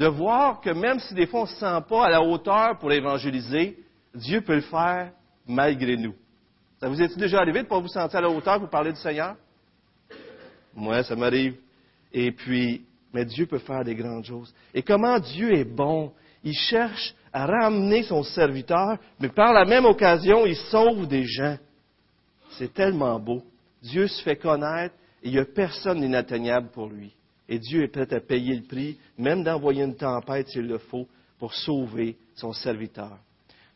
[0.01, 2.79] De voir que même si des fois on ne se sent pas à la hauteur
[2.79, 3.77] pour évangéliser,
[4.15, 5.13] Dieu peut le faire
[5.47, 6.15] malgré nous.
[6.81, 8.93] Ça vous est-il déjà arrivé de ne pas vous sentir à la hauteur pour parler
[8.93, 9.37] du Seigneur?
[10.75, 11.57] Moi, ça m'arrive.
[12.15, 14.55] Et puis, mais Dieu peut faire des grandes choses.
[14.73, 16.15] Et comment Dieu est bon?
[16.43, 21.59] Il cherche à ramener son serviteur, mais par la même occasion, il sauve des gens.
[22.53, 23.43] C'est tellement beau.
[23.83, 27.13] Dieu se fait connaître et il n'y a personne d'inatteignable pour lui.
[27.51, 31.07] Et Dieu est prêt à payer le prix, même d'envoyer une tempête s'il le faut,
[31.39, 33.19] pour sauver son serviteur.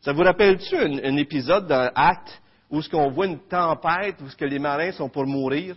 [0.01, 4.35] Ça vous rappelle-tu un, épisode dans Acte où ce qu'on voit une tempête, où ce
[4.35, 5.75] que les marins sont pour mourir?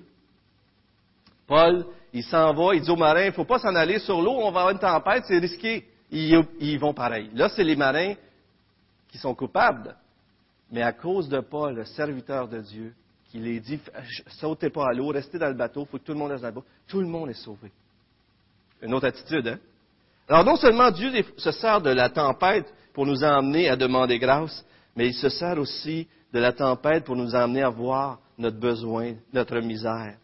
[1.47, 4.23] Paul, il s'en va, il dit aux marins, il ne faut pas s'en aller sur
[4.23, 7.31] l'eau, on va avoir une tempête, c'est risqué ils, vont pareil.
[7.35, 8.15] Là, c'est les marins
[9.09, 9.97] qui sont coupables.
[10.71, 12.95] Mais à cause de Paul, le serviteur de Dieu,
[13.31, 13.81] qui les dit
[14.29, 16.43] sautez pas à l'eau, restez dans le bateau, il faut que tout le monde reste
[16.43, 17.71] bateau, tout le monde est sauvé.
[18.83, 19.59] Une autre attitude, hein?
[20.29, 24.65] Alors, non seulement Dieu se sert de la tempête pour nous emmener à demander grâce,
[24.95, 29.15] mais il se sert aussi de la tempête pour nous emmener à voir notre besoin,
[29.33, 30.17] notre misère.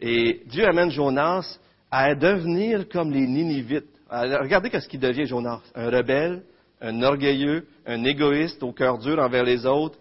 [0.00, 1.58] Et Dieu amène Jonas
[1.90, 3.88] à devenir comme les Ninivites.
[4.10, 5.60] Regardez qu'est-ce qu'il devient, Jonas.
[5.74, 6.42] Un rebelle,
[6.80, 9.98] un orgueilleux, un égoïste au cœur dur envers les autres.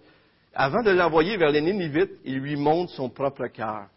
[0.53, 3.87] avant de l'envoyer vers les Nénivites, il lui montre son propre cœur.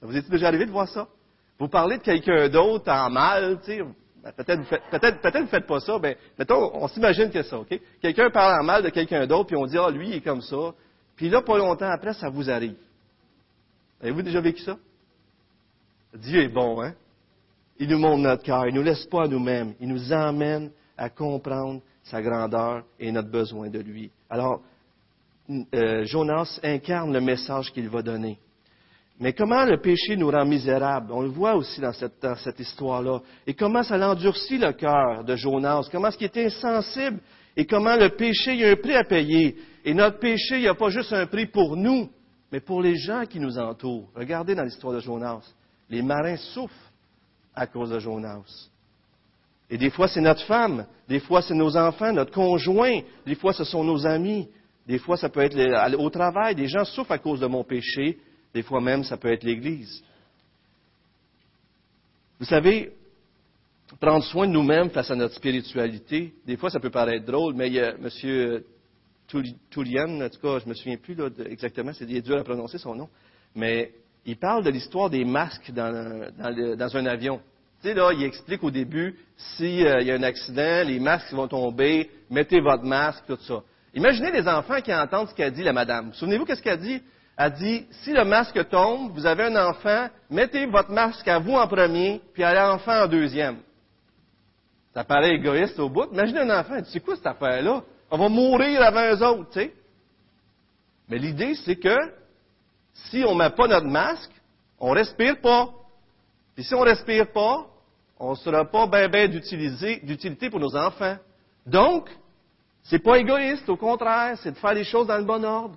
[0.00, 1.08] Vous êtes déjà arrivé de voir ça?
[1.58, 3.82] Vous parlez de quelqu'un d'autre en mal, tu sais,
[4.22, 7.78] ben, peut-être peut-être, peut-être faites pas ça, ben, mettons, on s'imagine que ça, OK?
[8.00, 10.40] Quelqu'un parle en mal de quelqu'un d'autre, puis on dit, ah, lui, il est comme
[10.40, 10.72] ça.
[11.14, 12.76] Puis là, pas longtemps après, ça vous arrive.
[14.00, 14.76] Avez-vous déjà vécu ça?
[16.14, 16.94] Dieu est bon, hein?
[17.78, 21.10] Il nous montre notre cœur, il nous laisse pas à nous-mêmes, il nous emmène à
[21.10, 24.10] comprendre sa grandeur et notre besoin de lui.
[24.30, 24.62] Alors,
[25.74, 28.38] euh, Jonas incarne le message qu'il va donner.
[29.20, 31.12] Mais comment le péché nous rend misérables?
[31.12, 33.20] On le voit aussi dans cette, histoire-là.
[33.46, 35.88] Et comment ça l'endurcit le cœur de Jonas?
[35.90, 37.20] Comment est-ce qu'il est insensible?
[37.56, 39.56] Et comment le péché, il y a un prix à payer?
[39.84, 42.10] Et notre péché, il n'y a pas juste un prix pour nous,
[42.50, 44.08] mais pour les gens qui nous entourent.
[44.16, 45.42] Regardez dans l'histoire de Jonas.
[45.88, 46.90] Les marins souffrent
[47.54, 48.68] à cause de Jonas.
[49.70, 53.52] Et des fois, c'est notre femme, des fois, c'est nos enfants, notre conjoint, des fois,
[53.52, 54.48] ce sont nos amis,
[54.86, 58.18] des fois, ça peut être au travail, des gens souffrent à cause de mon péché,
[58.54, 60.02] des fois même, ça peut être l'Église.
[62.38, 62.92] Vous savez,
[64.00, 67.66] prendre soin de nous-mêmes face à notre spiritualité, des fois, ça peut paraître drôle, mais
[67.66, 68.62] il y a M.
[69.70, 72.94] Toulian, en tout cas, je me souviens plus là, exactement, c'est dur à prononcer son
[72.94, 73.08] nom,
[73.54, 73.92] mais
[74.24, 77.40] il parle de l'histoire des masques dans, un avion.
[77.82, 81.32] Tu sais, là, il explique au début, s'il euh, y a un accident, les masques
[81.32, 83.62] vont tomber, mettez votre masque, tout ça.
[83.94, 86.12] Imaginez les enfants qui entendent ce qu'a dit la madame.
[86.14, 87.02] Souvenez-vous qu'est-ce qu'elle dit?
[87.36, 91.54] A dit, si le masque tombe, vous avez un enfant, mettez votre masque à vous
[91.54, 93.58] en premier, puis à l'enfant en deuxième.
[94.92, 96.06] Ça paraît égoïste au bout.
[96.12, 97.82] Imaginez un enfant, tu sais quoi cette affaire-là?
[98.10, 99.74] On va mourir avant eux autres, tu sais.
[101.08, 101.96] Mais l'idée, c'est que
[102.92, 104.30] si on ne met pas notre masque,
[104.78, 105.70] on ne respire pas.
[106.54, 107.66] Puis si on ne respire pas,
[108.18, 111.16] on ne sera pas bien ben d'utilité pour nos enfants.
[111.66, 112.08] Donc,
[112.84, 115.76] c'est pas égoïste, au contraire, c'est de faire les choses dans le bon ordre.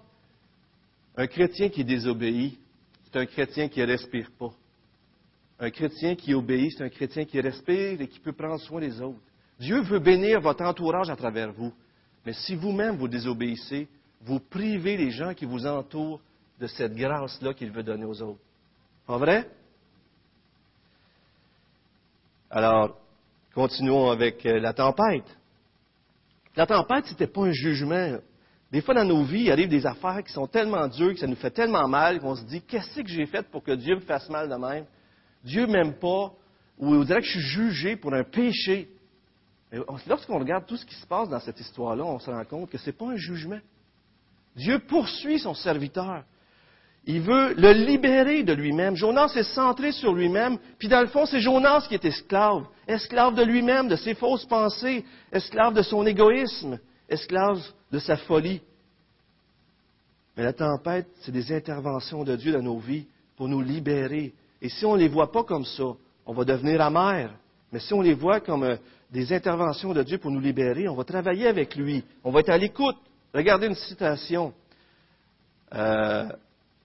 [1.17, 2.59] Un chrétien qui désobéit,
[3.05, 4.51] c'est un chrétien qui ne respire pas.
[5.59, 9.01] Un chrétien qui obéit, c'est un chrétien qui respire et qui peut prendre soin des
[9.01, 9.19] autres.
[9.59, 11.73] Dieu veut bénir votre entourage à travers vous.
[12.23, 13.87] Mais si vous-même vous désobéissez,
[14.21, 16.21] vous privez les gens qui vous entourent
[16.59, 18.41] de cette grâce-là qu'il veut donner aux autres.
[19.07, 19.49] Pas vrai?
[22.51, 22.99] Alors,
[23.55, 25.35] continuons avec euh, la tempête.
[26.55, 28.17] La tempête, ce n'était pas un jugement
[28.71, 31.27] des fois, dans nos vies, il arrive des affaires qui sont tellement dures, que ça
[31.27, 34.01] nous fait tellement mal, qu'on se dit, qu'est-ce que j'ai fait pour que Dieu me
[34.01, 34.85] fasse mal de même?
[35.43, 36.33] Dieu m'aime pas,
[36.77, 38.89] ou on dirait que je suis jugé pour un péché.
[40.05, 42.77] lorsqu'on regarde tout ce qui se passe dans cette histoire-là, on se rend compte que
[42.77, 43.59] ce n'est pas un jugement.
[44.55, 46.23] Dieu poursuit son serviteur.
[47.05, 48.97] Il veut le libérer de lui-même.
[48.97, 52.65] Jonas est centré sur lui-même, puis dans le fond, c'est Jonas qui est esclave.
[52.85, 58.61] Esclave de lui-même, de ses fausses pensées, esclave de son égoïsme, esclave de sa folie.
[60.35, 64.33] Mais la tempête, c'est des interventions de Dieu dans nos vies pour nous libérer.
[64.61, 65.93] Et si on ne les voit pas comme ça,
[66.25, 67.31] on va devenir amer.
[67.71, 68.77] Mais si on les voit comme euh,
[69.11, 72.03] des interventions de Dieu pour nous libérer, on va travailler avec lui.
[72.23, 72.97] On va être à l'écoute.
[73.33, 74.53] Regardez une citation
[75.73, 76.27] euh,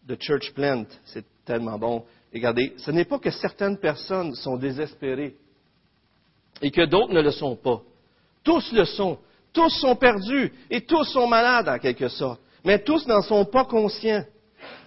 [0.06, 0.84] de Church Plant.
[1.04, 2.04] C'est tellement bon.
[2.32, 5.36] Regardez, ce n'est pas que certaines personnes sont désespérées
[6.60, 7.82] et que d'autres ne le sont pas.
[8.42, 9.18] Tous le sont.
[9.52, 13.64] Tous sont perdus et tous sont malades en quelque sorte, mais tous n'en sont pas
[13.64, 14.24] conscients.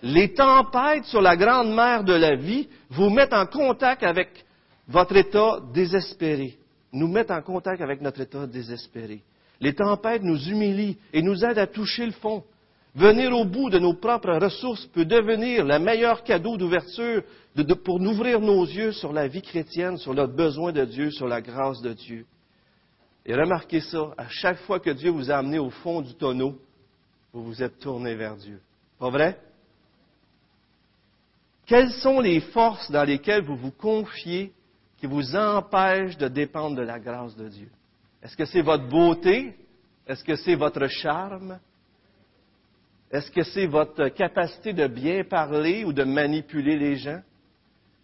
[0.01, 4.29] Les tempêtes sur la grande mer de la vie vous mettent en contact avec
[4.87, 6.57] votre état désespéré,
[6.91, 9.21] nous mettent en contact avec notre état désespéré.
[9.59, 12.43] Les tempêtes nous humilient et nous aident à toucher le fond.
[12.95, 17.23] Venir au bout de nos propres ressources peut devenir le meilleur cadeau d'ouverture
[17.83, 21.41] pour ouvrir nos yeux sur la vie chrétienne, sur notre besoin de Dieu, sur la
[21.41, 22.25] grâce de Dieu.
[23.25, 26.59] Et remarquez ça, à chaque fois que Dieu vous a amené au fond du tonneau,
[27.33, 28.61] vous vous êtes tourné vers Dieu.
[28.99, 29.39] Pas vrai?
[31.65, 34.53] Quelles sont les forces dans lesquelles vous vous confiez
[34.97, 37.69] qui vous empêchent de dépendre de la grâce de Dieu?
[38.21, 39.55] Est-ce que c'est votre beauté?
[40.07, 41.59] Est-ce que c'est votre charme?
[43.11, 47.21] Est-ce que c'est votre capacité de bien parler ou de manipuler les gens?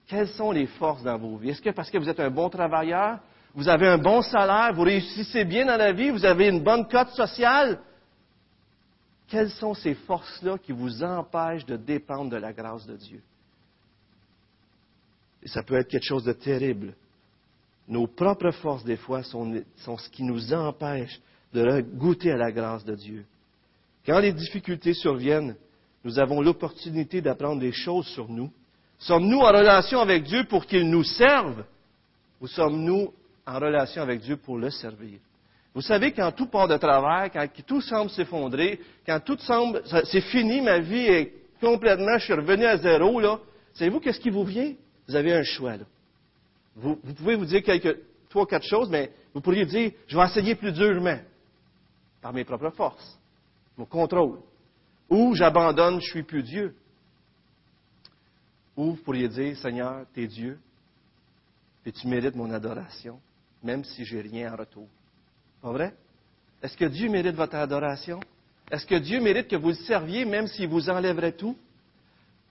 [0.08, 1.52] Quelles sont les forces dans vos vies?
[1.52, 3.20] Est-ce que parce que vous êtes un bon travailleur,
[3.54, 6.88] vous avez un bon salaire, vous réussissez bien dans la vie, vous avez une bonne
[6.88, 7.80] cote sociale.
[9.28, 13.22] Quelles sont ces forces-là qui vous empêchent de dépendre de la grâce de Dieu?
[15.44, 16.94] Et ça peut être quelque chose de terrible.
[17.88, 21.20] Nos propres forces, des fois, sont, sont ce qui nous empêche
[21.54, 23.26] de goûter à la grâce de Dieu.
[24.06, 25.56] Quand les difficultés surviennent,
[26.04, 28.52] nous avons l'opportunité d'apprendre des choses sur nous.
[29.00, 31.66] Sommes-nous en relation avec Dieu pour qu'il nous serve?
[32.40, 33.14] Ou sommes-nous
[33.46, 35.20] en relation avec Dieu pour le servir.
[35.74, 40.22] Vous savez, quand tout part de travers, quand tout semble s'effondrer, quand tout semble, c'est
[40.22, 43.40] fini, ma vie est complètement, je suis revenu à zéro, là.
[43.74, 44.74] Savez-vous qu'est-ce qui vous vient?
[45.08, 45.86] Vous avez un choix, là.
[46.76, 50.56] Vous, pouvez vous dire quelque, trois, quatre choses, mais vous pourriez dire, je vais essayer
[50.56, 51.20] plus durement,
[52.22, 53.20] par mes propres forces,
[53.78, 54.40] mon contrôle.
[55.10, 56.76] Ou j'abandonne, je suis plus Dieu.
[58.76, 60.60] Ou vous pourriez dire, Seigneur, tu es Dieu,
[61.86, 63.20] et tu mérites mon adoration,
[63.64, 64.88] même si j'ai rien en retour.
[65.62, 65.94] Pas vrai?
[66.62, 68.20] Est-ce que Dieu mérite votre adoration?
[68.70, 71.58] Est-ce que Dieu mérite que vous le serviez même s'il vous enlèverait tout?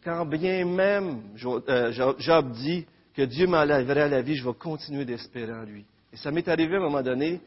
[0.05, 5.53] Quand bien même euh, Job dit que Dieu m'enlèverait la vie, je vais continuer d'espérer
[5.53, 5.85] en lui.
[6.13, 7.41] Et ça m'est arrivé à un moment donné,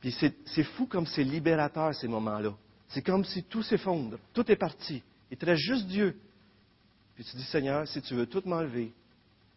[0.00, 0.12] puis
[0.46, 2.52] c'est fou comme c'est libérateur ces moments-là.
[2.88, 5.02] C'est comme si tout s'effondre, tout est parti.
[5.30, 6.16] Il te reste juste Dieu.
[7.14, 8.92] Puis tu dis, Seigneur, si tu veux tout m'enlever,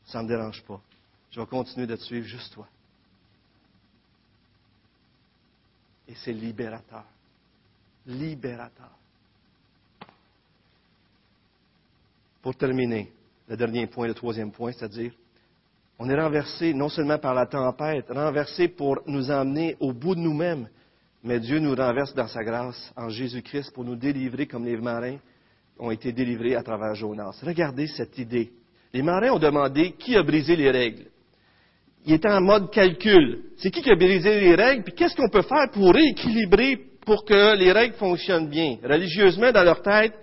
[0.06, 0.80] ça ne me dérange pas.
[1.32, 2.68] Je vais continuer de te suivre juste toi.
[6.08, 7.06] Et c'est libérateur.
[8.06, 8.91] Libérateur.
[12.41, 13.12] Pour terminer,
[13.48, 15.12] le dernier point, le troisième point, c'est-à-dire,
[15.98, 20.20] on est renversé non seulement par la tempête, renversé pour nous emmener au bout de
[20.20, 20.68] nous-mêmes,
[21.24, 25.18] mais Dieu nous renverse dans sa grâce en Jésus-Christ pour nous délivrer comme les marins
[25.80, 27.39] ont été délivrés à travers Jonas.
[27.41, 28.52] Regardez cette idée.
[28.94, 31.08] Les marins ont demandé qui a brisé les règles.
[32.06, 33.39] Ils étaient en mode calcul.
[33.58, 37.26] C'est qui qui a brisé les règles, puis qu'est-ce qu'on peut faire pour rééquilibrer pour
[37.26, 38.78] que les règles fonctionnent bien?
[38.84, 40.13] Religieusement, dans leur tête,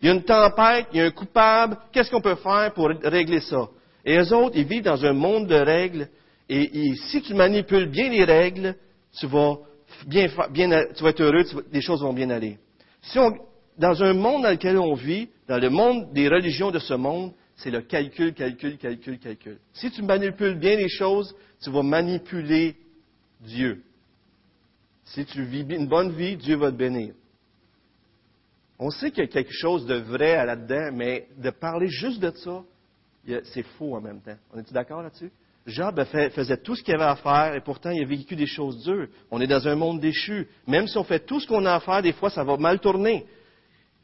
[0.00, 2.88] il y a une tempête, il y a un coupable, qu'est-ce qu'on peut faire pour
[2.88, 3.68] régler ça?
[4.04, 6.08] Et eux autres, ils vivent dans un monde de règles,
[6.48, 8.74] et, si tu manipules bien les règles,
[9.18, 9.58] tu vas,
[10.06, 12.58] bien, bien, tu vas être heureux, les choses vont bien aller.
[13.02, 13.32] Si on,
[13.76, 17.32] dans un monde dans lequel on vit, dans le monde des religions de ce monde,
[17.58, 19.58] c'est le calcul, calcul, calcul, calcul.
[19.72, 22.76] Si tu manipules bien les choses, tu vas manipuler
[23.40, 23.82] Dieu.
[25.04, 27.14] Si tu vis une bonne vie, Dieu va te bénir.
[28.78, 32.30] On sait qu'il y a quelque chose de vrai là-dedans, mais de parler juste de
[32.30, 32.62] ça,
[33.52, 34.36] c'est faux en même temps.
[34.52, 35.32] On est-tu d'accord là-dessus?
[35.66, 38.84] Job faisait tout ce qu'il avait à faire et pourtant il a vécu des choses
[38.84, 39.08] dures.
[39.30, 40.48] On est dans un monde déchu.
[40.66, 42.78] Même si on fait tout ce qu'on a à faire, des fois ça va mal
[42.78, 43.26] tourner.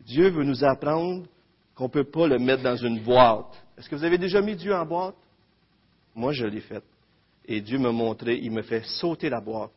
[0.01, 1.27] Dieu veut nous apprendre
[1.75, 3.65] qu'on ne peut pas le mettre dans une boîte.
[3.77, 5.17] Est-ce que vous avez déjà mis Dieu en boîte?
[6.15, 6.83] Moi, je l'ai fait.
[7.47, 9.73] Et Dieu m'a montré, il me fait sauter la boîte.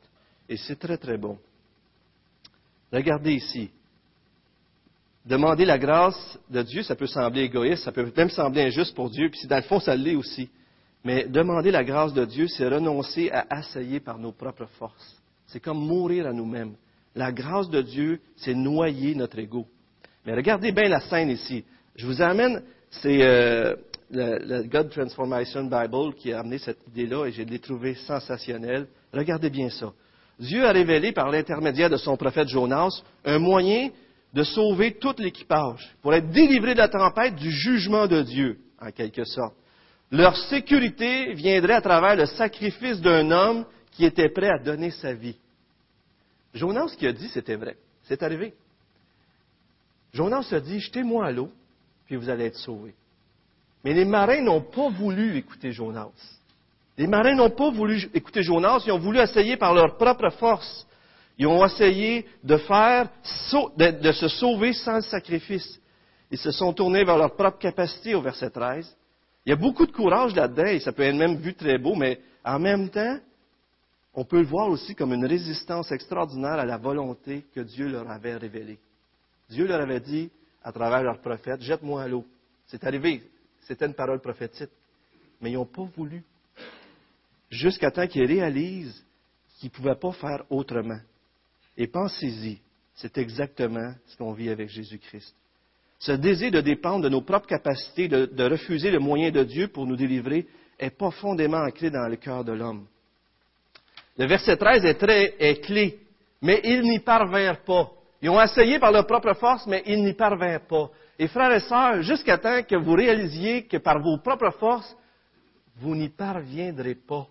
[0.48, 1.38] Et c'est très, très bon.
[2.92, 3.70] Regardez ici.
[5.26, 9.10] Demander la grâce de Dieu, ça peut sembler égoïste, ça peut même sembler injuste pour
[9.10, 10.50] Dieu, puis dans le fond, ça l'est aussi.
[11.04, 15.22] Mais demander la grâce de Dieu, c'est renoncer à assailler par nos propres forces.
[15.48, 16.76] C'est comme mourir à nous-mêmes.
[17.14, 19.68] La grâce de Dieu, c'est noyer notre ego.
[20.26, 21.66] Mais regardez bien la scène ici.
[21.98, 23.76] Je vous amène, c'est euh,
[24.12, 28.88] le, God Transformation Bible qui a amené cette idée-là et je l'ai trouvé sensationnelle.
[29.12, 29.92] Regardez bien ça.
[30.40, 33.90] Dieu a révélé par l'intermédiaire de son prophète Jonas un moyen
[34.32, 38.92] de sauver tout l'équipage pour être délivré de la tempête du jugement de Dieu, en
[38.92, 39.56] quelque sorte.
[40.12, 45.14] Leur sécurité viendrait à travers le sacrifice d'un homme qui était prêt à donner sa
[45.14, 45.38] vie.
[46.54, 47.78] Jonas, ce qu'il a dit, c'était vrai.
[48.04, 48.54] C'est arrivé.
[50.14, 51.52] Jonas a dit, jetez-moi à l'eau,
[52.08, 52.96] puis vous allez être sauvés.
[53.84, 56.10] Mais les marins n'ont pas voulu écouter Jonas.
[56.98, 60.88] Les marins n'ont pas voulu écouter Jonas, ils ont voulu essayer par leur propre force.
[61.38, 63.10] Ils ont essayé de faire,
[63.78, 65.80] de, se sauver sans sacrifice.
[66.32, 68.98] Ils se sont tournés vers leur propre capacité au verset 13.
[69.46, 71.94] Il y a beaucoup de courage là-dedans et ça peut être même vu très beau,
[71.96, 73.20] mais en même temps,
[74.14, 78.10] on peut le voir aussi comme une résistance extraordinaire à la volonté que Dieu leur
[78.10, 78.80] avait révélée.
[79.50, 80.32] Dieu leur avait dit,
[80.68, 82.26] à travers leur prophète, jette-moi à l'eau.
[82.66, 83.24] C'est arrivé,
[83.62, 84.70] c'était une parole prophétique.
[85.40, 86.22] Mais ils n'ont pas voulu.
[87.50, 89.02] Jusqu'à temps qu'ils réalisent
[89.60, 91.00] qu'ils ne pouvaient pas faire autrement.
[91.78, 92.60] Et pensez-y,
[92.96, 95.34] c'est exactement ce qu'on vit avec Jésus-Christ.
[96.00, 99.88] Ce désir de dépendre de nos propres capacités, de, refuser le moyen de Dieu pour
[99.88, 102.86] nous délivrer, est profondément ancré dans le cœur de l'homme.
[104.18, 105.98] Le verset 13 est très est clé,
[106.42, 107.90] mais ils n'y parvinrent pas.
[108.22, 110.90] Ils ont essayé par leur propre force, mais ils n'y parvinrent pas.
[111.20, 114.96] Et frères et sœurs, jusqu'à temps que vous réalisiez que par vos propres forces,
[115.78, 117.28] vous n'y parviendrez pas.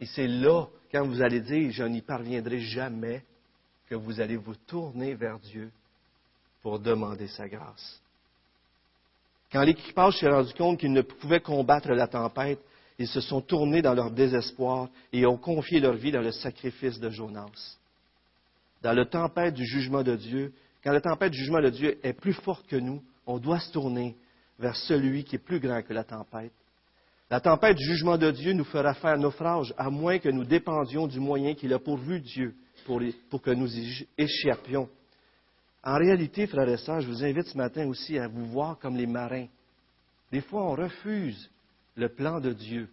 [0.00, 3.22] Et c'est là, quand vous allez dire je n'y parviendrai jamais,
[3.88, 5.70] que vous allez vous tourner vers Dieu
[6.62, 8.00] pour demander sa grâce.
[9.52, 12.58] Quand l'équipage s'est rendu compte qu'ils ne pouvaient combattre la tempête,
[12.98, 16.98] ils se sont tournés dans leur désespoir et ont confié leur vie dans le sacrifice
[16.98, 17.76] de Jonas
[18.84, 20.52] dans la tempête du jugement de Dieu,
[20.84, 23.72] quand la tempête du jugement de Dieu est plus forte que nous, on doit se
[23.72, 24.14] tourner
[24.58, 26.52] vers celui qui est plus grand que la tempête.
[27.30, 31.06] La tempête du jugement de Dieu nous fera faire naufrage, à moins que nous dépendions
[31.06, 32.54] du moyen qu'il a pourvu Dieu
[32.84, 33.00] pour,
[33.40, 34.90] que nous y échappions.
[35.82, 38.98] En réalité, frères et sœurs, je vous invite ce matin aussi à vous voir comme
[38.98, 39.46] les marins.
[40.30, 41.50] Des fois, on refuse
[41.94, 42.90] le plan de Dieu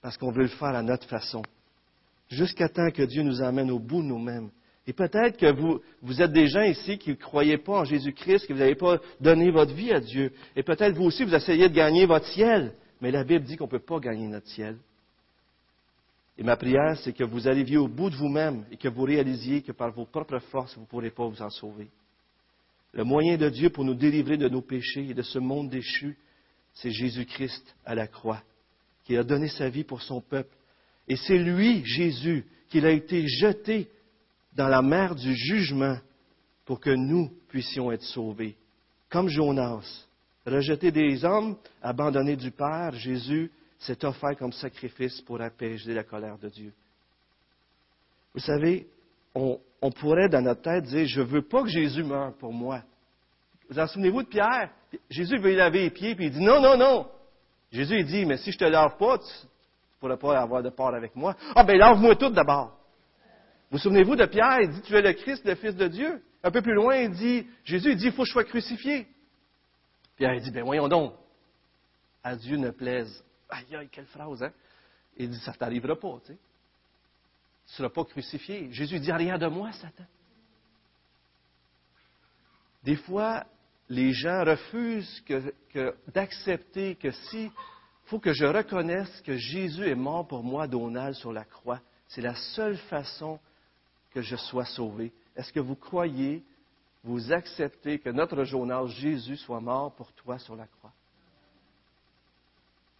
[0.00, 1.42] parce qu'on veut le faire à notre façon,
[2.32, 4.50] jusqu'à temps que Dieu nous amène au bout de nous-mêmes.
[4.86, 8.52] Et peut-être que vous, êtes des gens ici qui ne croyez pas en Jésus-Christ, que
[8.52, 10.32] vous n'avez pas donné votre vie à Dieu.
[10.56, 12.74] Et peut-être vous aussi, vous essayez de gagner votre ciel.
[13.00, 14.76] Mais la Bible dit qu'on ne peut pas gagner notre ciel.
[16.36, 19.62] Et ma prière, c'est que vous arriviez au bout de vous-même et que vous réalisiez
[19.62, 21.88] que par vos propres forces, vous ne pourrez pas vous en sauver.
[22.92, 26.18] Le moyen de Dieu pour nous délivrer de nos péchés et de ce monde déchu,
[26.74, 28.42] c'est Jésus-Christ à la croix
[29.04, 30.56] qui a donné sa vie pour son peuple.
[31.08, 33.88] Et c'est lui, Jésus, qui a été jeté
[34.54, 35.98] dans la mer du jugement
[36.64, 38.56] pour que nous puissions être sauvés.
[39.10, 40.06] Comme Jonas,
[40.46, 46.38] rejeté des hommes, abandonné du Père, Jésus s'est offert comme sacrifice pour apaiser la colère
[46.38, 46.72] de Dieu.
[48.32, 48.86] Vous savez,
[49.34, 49.58] on,
[49.90, 52.82] pourrait dans notre tête dire, je ne veux pas que Jésus meure pour moi.
[53.68, 54.70] Vous en souvenez-vous de Pierre?
[55.10, 57.06] Jésus veut y laver les pieds, puis il dit, non, non, non,
[57.70, 59.24] Jésus il dit, mais si je te lave pas, tu
[60.02, 61.36] pourras pas avoir de part avec moi.
[61.54, 62.78] Ah ben lave-moi tout d'abord.
[63.70, 66.22] Vous, souvenez-vous de Pierre, il dit, tu es le Christ, le Fils de Dieu.
[66.42, 69.06] Un peu plus loin, il dit, Jésus il dit, il faut que je sois crucifié.
[70.16, 71.14] Pierre il dit, ben voyons donc,
[72.22, 73.24] à Dieu ne plaise.
[73.48, 74.52] Aïe, aïe, quelle phrase, hein?
[75.16, 76.38] Il dit, ça t'arrivera pas, tu sais.
[77.66, 78.72] Tu ne seras pas crucifié.
[78.72, 80.04] Jésus dit, rien de moi, Satan.
[82.82, 83.44] Des fois,
[83.88, 85.24] les gens refusent
[86.08, 87.50] d'accepter que si
[88.12, 92.20] faut que je reconnaisse que Jésus est mort pour moi, Donald, sur la croix, c'est
[92.20, 93.40] la seule façon
[94.10, 95.14] que je sois sauvé.
[95.34, 96.44] Est-ce que vous croyez,
[97.02, 100.92] vous acceptez que notre journal Jésus soit mort pour toi sur la croix?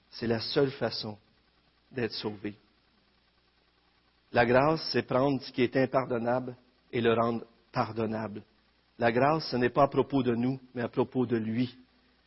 [0.09, 1.19] C'est la seule façon
[1.91, 2.57] d'être sauvé.
[4.33, 6.57] La grâce, c'est prendre ce qui est impardonnable
[6.91, 8.43] et le rendre pardonnable.
[8.99, 11.77] La grâce, ce n'est pas à propos de nous, mais à propos de lui.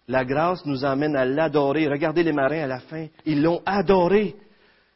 [0.07, 1.87] La grâce nous amène à l'adorer.
[1.87, 4.35] Regardez les marins à la fin, ils l'ont adoré.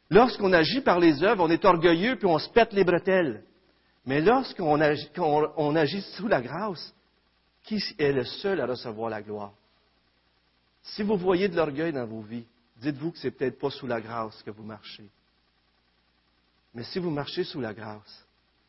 [0.10, 3.44] Lorsqu'on agit par les œuvres, on est orgueilleux puis on se pète les bretelles.
[4.06, 6.94] Mais lorsqu'on agit, sous la grâce,
[7.64, 9.54] qui est le seul à recevoir la gloire?
[10.82, 12.46] Si vous voyez de l'orgueil dans vos vies,
[12.78, 15.08] dites-vous que ce n'est peut-être pas sous la grâce que vous marchez.
[16.74, 18.26] Mais si vous marchez sous la grâce,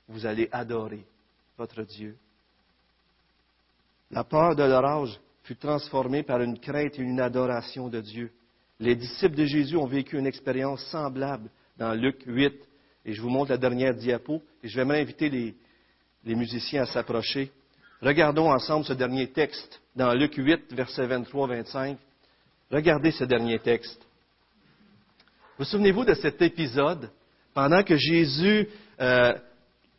[0.08, 1.04] vous allez adorer
[1.56, 2.16] votre Dieu
[4.10, 5.18] la peur de l'orage
[5.50, 8.30] fut transformée par une crainte et une adoration de Dieu.
[8.78, 12.54] Les disciples de Jésus ont vécu une expérience semblable dans Luc 8.
[13.04, 14.40] Et je vous montre la dernière diapo.
[14.62, 15.56] Et je vais m'inviter les,
[16.24, 17.50] les musiciens à s'approcher.
[18.00, 21.96] Regardons ensemble ce dernier texte dans Luc 8, versets 23-25.
[22.70, 24.00] Regardez ce dernier texte.
[25.58, 27.10] Vous souvenez-vous de cet épisode?
[27.54, 28.68] Pendant que Jésus,
[29.00, 29.34] euh,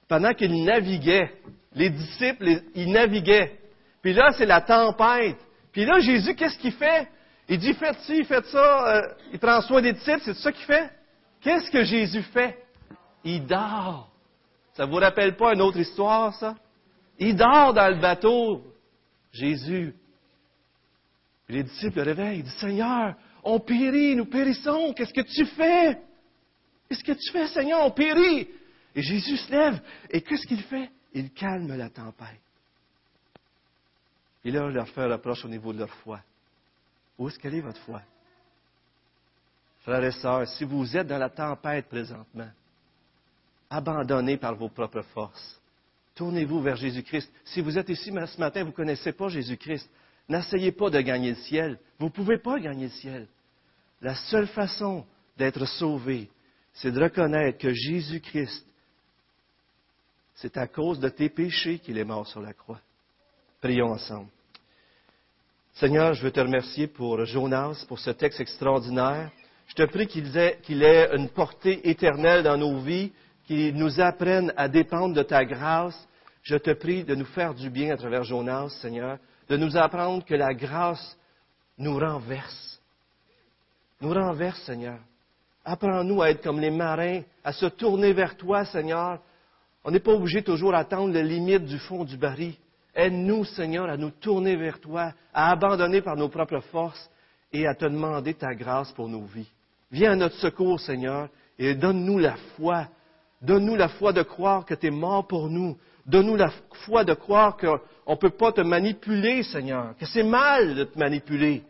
[0.07, 1.29] pendant qu'il naviguait,
[1.75, 3.59] les disciples, ils naviguaient
[4.01, 5.37] puis là, c'est la tempête.
[5.71, 7.07] Puis là, Jésus, qu'est-ce qu'il fait?
[7.47, 8.95] Il dit, faites ci, faites ça.
[8.95, 9.01] Euh,
[9.33, 10.89] il prend soin des disciples, c'est ça qu'il fait?
[11.41, 12.57] Qu'est-ce que Jésus fait?
[13.23, 14.11] Il dort.
[14.73, 16.55] Ça vous rappelle pas une autre histoire, ça?
[17.19, 18.63] Il dort dans le bateau,
[19.31, 19.93] Jésus.
[21.45, 22.39] Puis les disciples le réveillent.
[22.39, 24.93] Ils disent, Seigneur, on périt, nous périssons.
[24.93, 25.99] Qu'est-ce que tu fais?
[26.87, 27.85] Qu'est-ce que tu fais, Seigneur?
[27.85, 28.47] On périt.
[28.95, 29.79] Et Jésus se lève.
[30.09, 30.89] Et qu'est-ce qu'il fait?
[31.13, 32.41] Il calme la tempête.
[34.43, 36.21] Et là, leur fait reproche au niveau de leur foi.
[37.17, 38.01] Où est-ce qu'elle est votre foi?
[39.81, 42.49] Frères et sœurs, si vous êtes dans la tempête présentement,
[43.69, 45.61] abandonnés par vos propres forces,
[46.15, 47.31] tournez-vous vers Jésus-Christ.
[47.45, 49.89] Si vous êtes ici ce matin, vous ne connaissez pas Jésus-Christ,
[50.27, 51.79] n'essayez pas de gagner le ciel.
[51.99, 53.27] Vous ne pouvez pas gagner le ciel.
[54.01, 55.05] La seule façon
[55.37, 56.29] d'être sauvé,
[56.73, 58.65] c'est de reconnaître que Jésus-Christ,
[60.35, 62.81] c'est à cause de tes péchés qu'il est mort sur la croix.
[63.62, 64.28] Prions ensemble.
[65.74, 69.30] Seigneur, je veux te remercier pour Jonas, pour ce texte extraordinaire.
[69.68, 70.36] Je te prie qu'il
[70.84, 73.12] ait, une portée éternelle dans nos vies,
[73.45, 76.07] qu'il nous apprenne à dépendre de ta grâce.
[76.41, 80.26] Je te prie de nous faire du bien à travers Jonas, Seigneur, de nous apprendre
[80.26, 81.16] que la grâce
[81.78, 82.82] nous renverse.
[84.01, 84.97] Nous renverse, Seigneur.
[85.64, 89.20] Apprends-nous à être comme les marins, à se tourner vers toi, Seigneur.
[89.84, 92.55] On n'est pas obligé toujours d'attendre les limites du fond du baril.
[92.93, 97.09] Aide-nous, Seigneur, à nous tourner vers toi, à abandonner par nos propres forces
[97.53, 99.49] et à te demander ta grâce pour nos vies.
[99.91, 102.87] Viens à notre secours, Seigneur, et donne-nous la foi.
[103.41, 105.77] Donne-nous la foi de croire que tu es mort pour nous.
[106.05, 106.51] Donne-nous la
[106.85, 110.97] foi de croire qu'on ne peut pas te manipuler, Seigneur, que c'est mal de te
[110.97, 111.63] manipuler.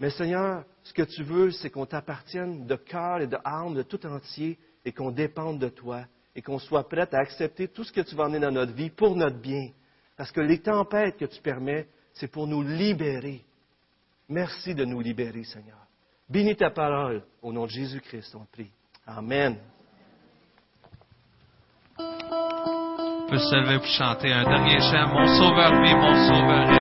[0.00, 3.82] Mais Seigneur, ce que tu veux, c'est qu'on t'appartienne de cœur et de âme, de
[3.82, 6.02] tout entier, et qu'on dépende de toi,
[6.34, 8.90] et qu'on soit prêt à accepter tout ce que tu vas emmener dans notre vie
[8.90, 9.70] pour notre bien.
[10.18, 13.44] Parce que les tempêtes que tu permets, c'est pour nous libérer.
[14.28, 15.78] Merci de nous libérer, Seigneur.
[16.28, 17.22] Bénis ta parole.
[17.40, 18.72] Au nom de Jésus-Christ, on prie.
[19.06, 19.56] Amen.
[21.98, 25.06] On peut se lever pour chanter un dernier chant.
[25.08, 26.68] Mon sauveur mon sauveur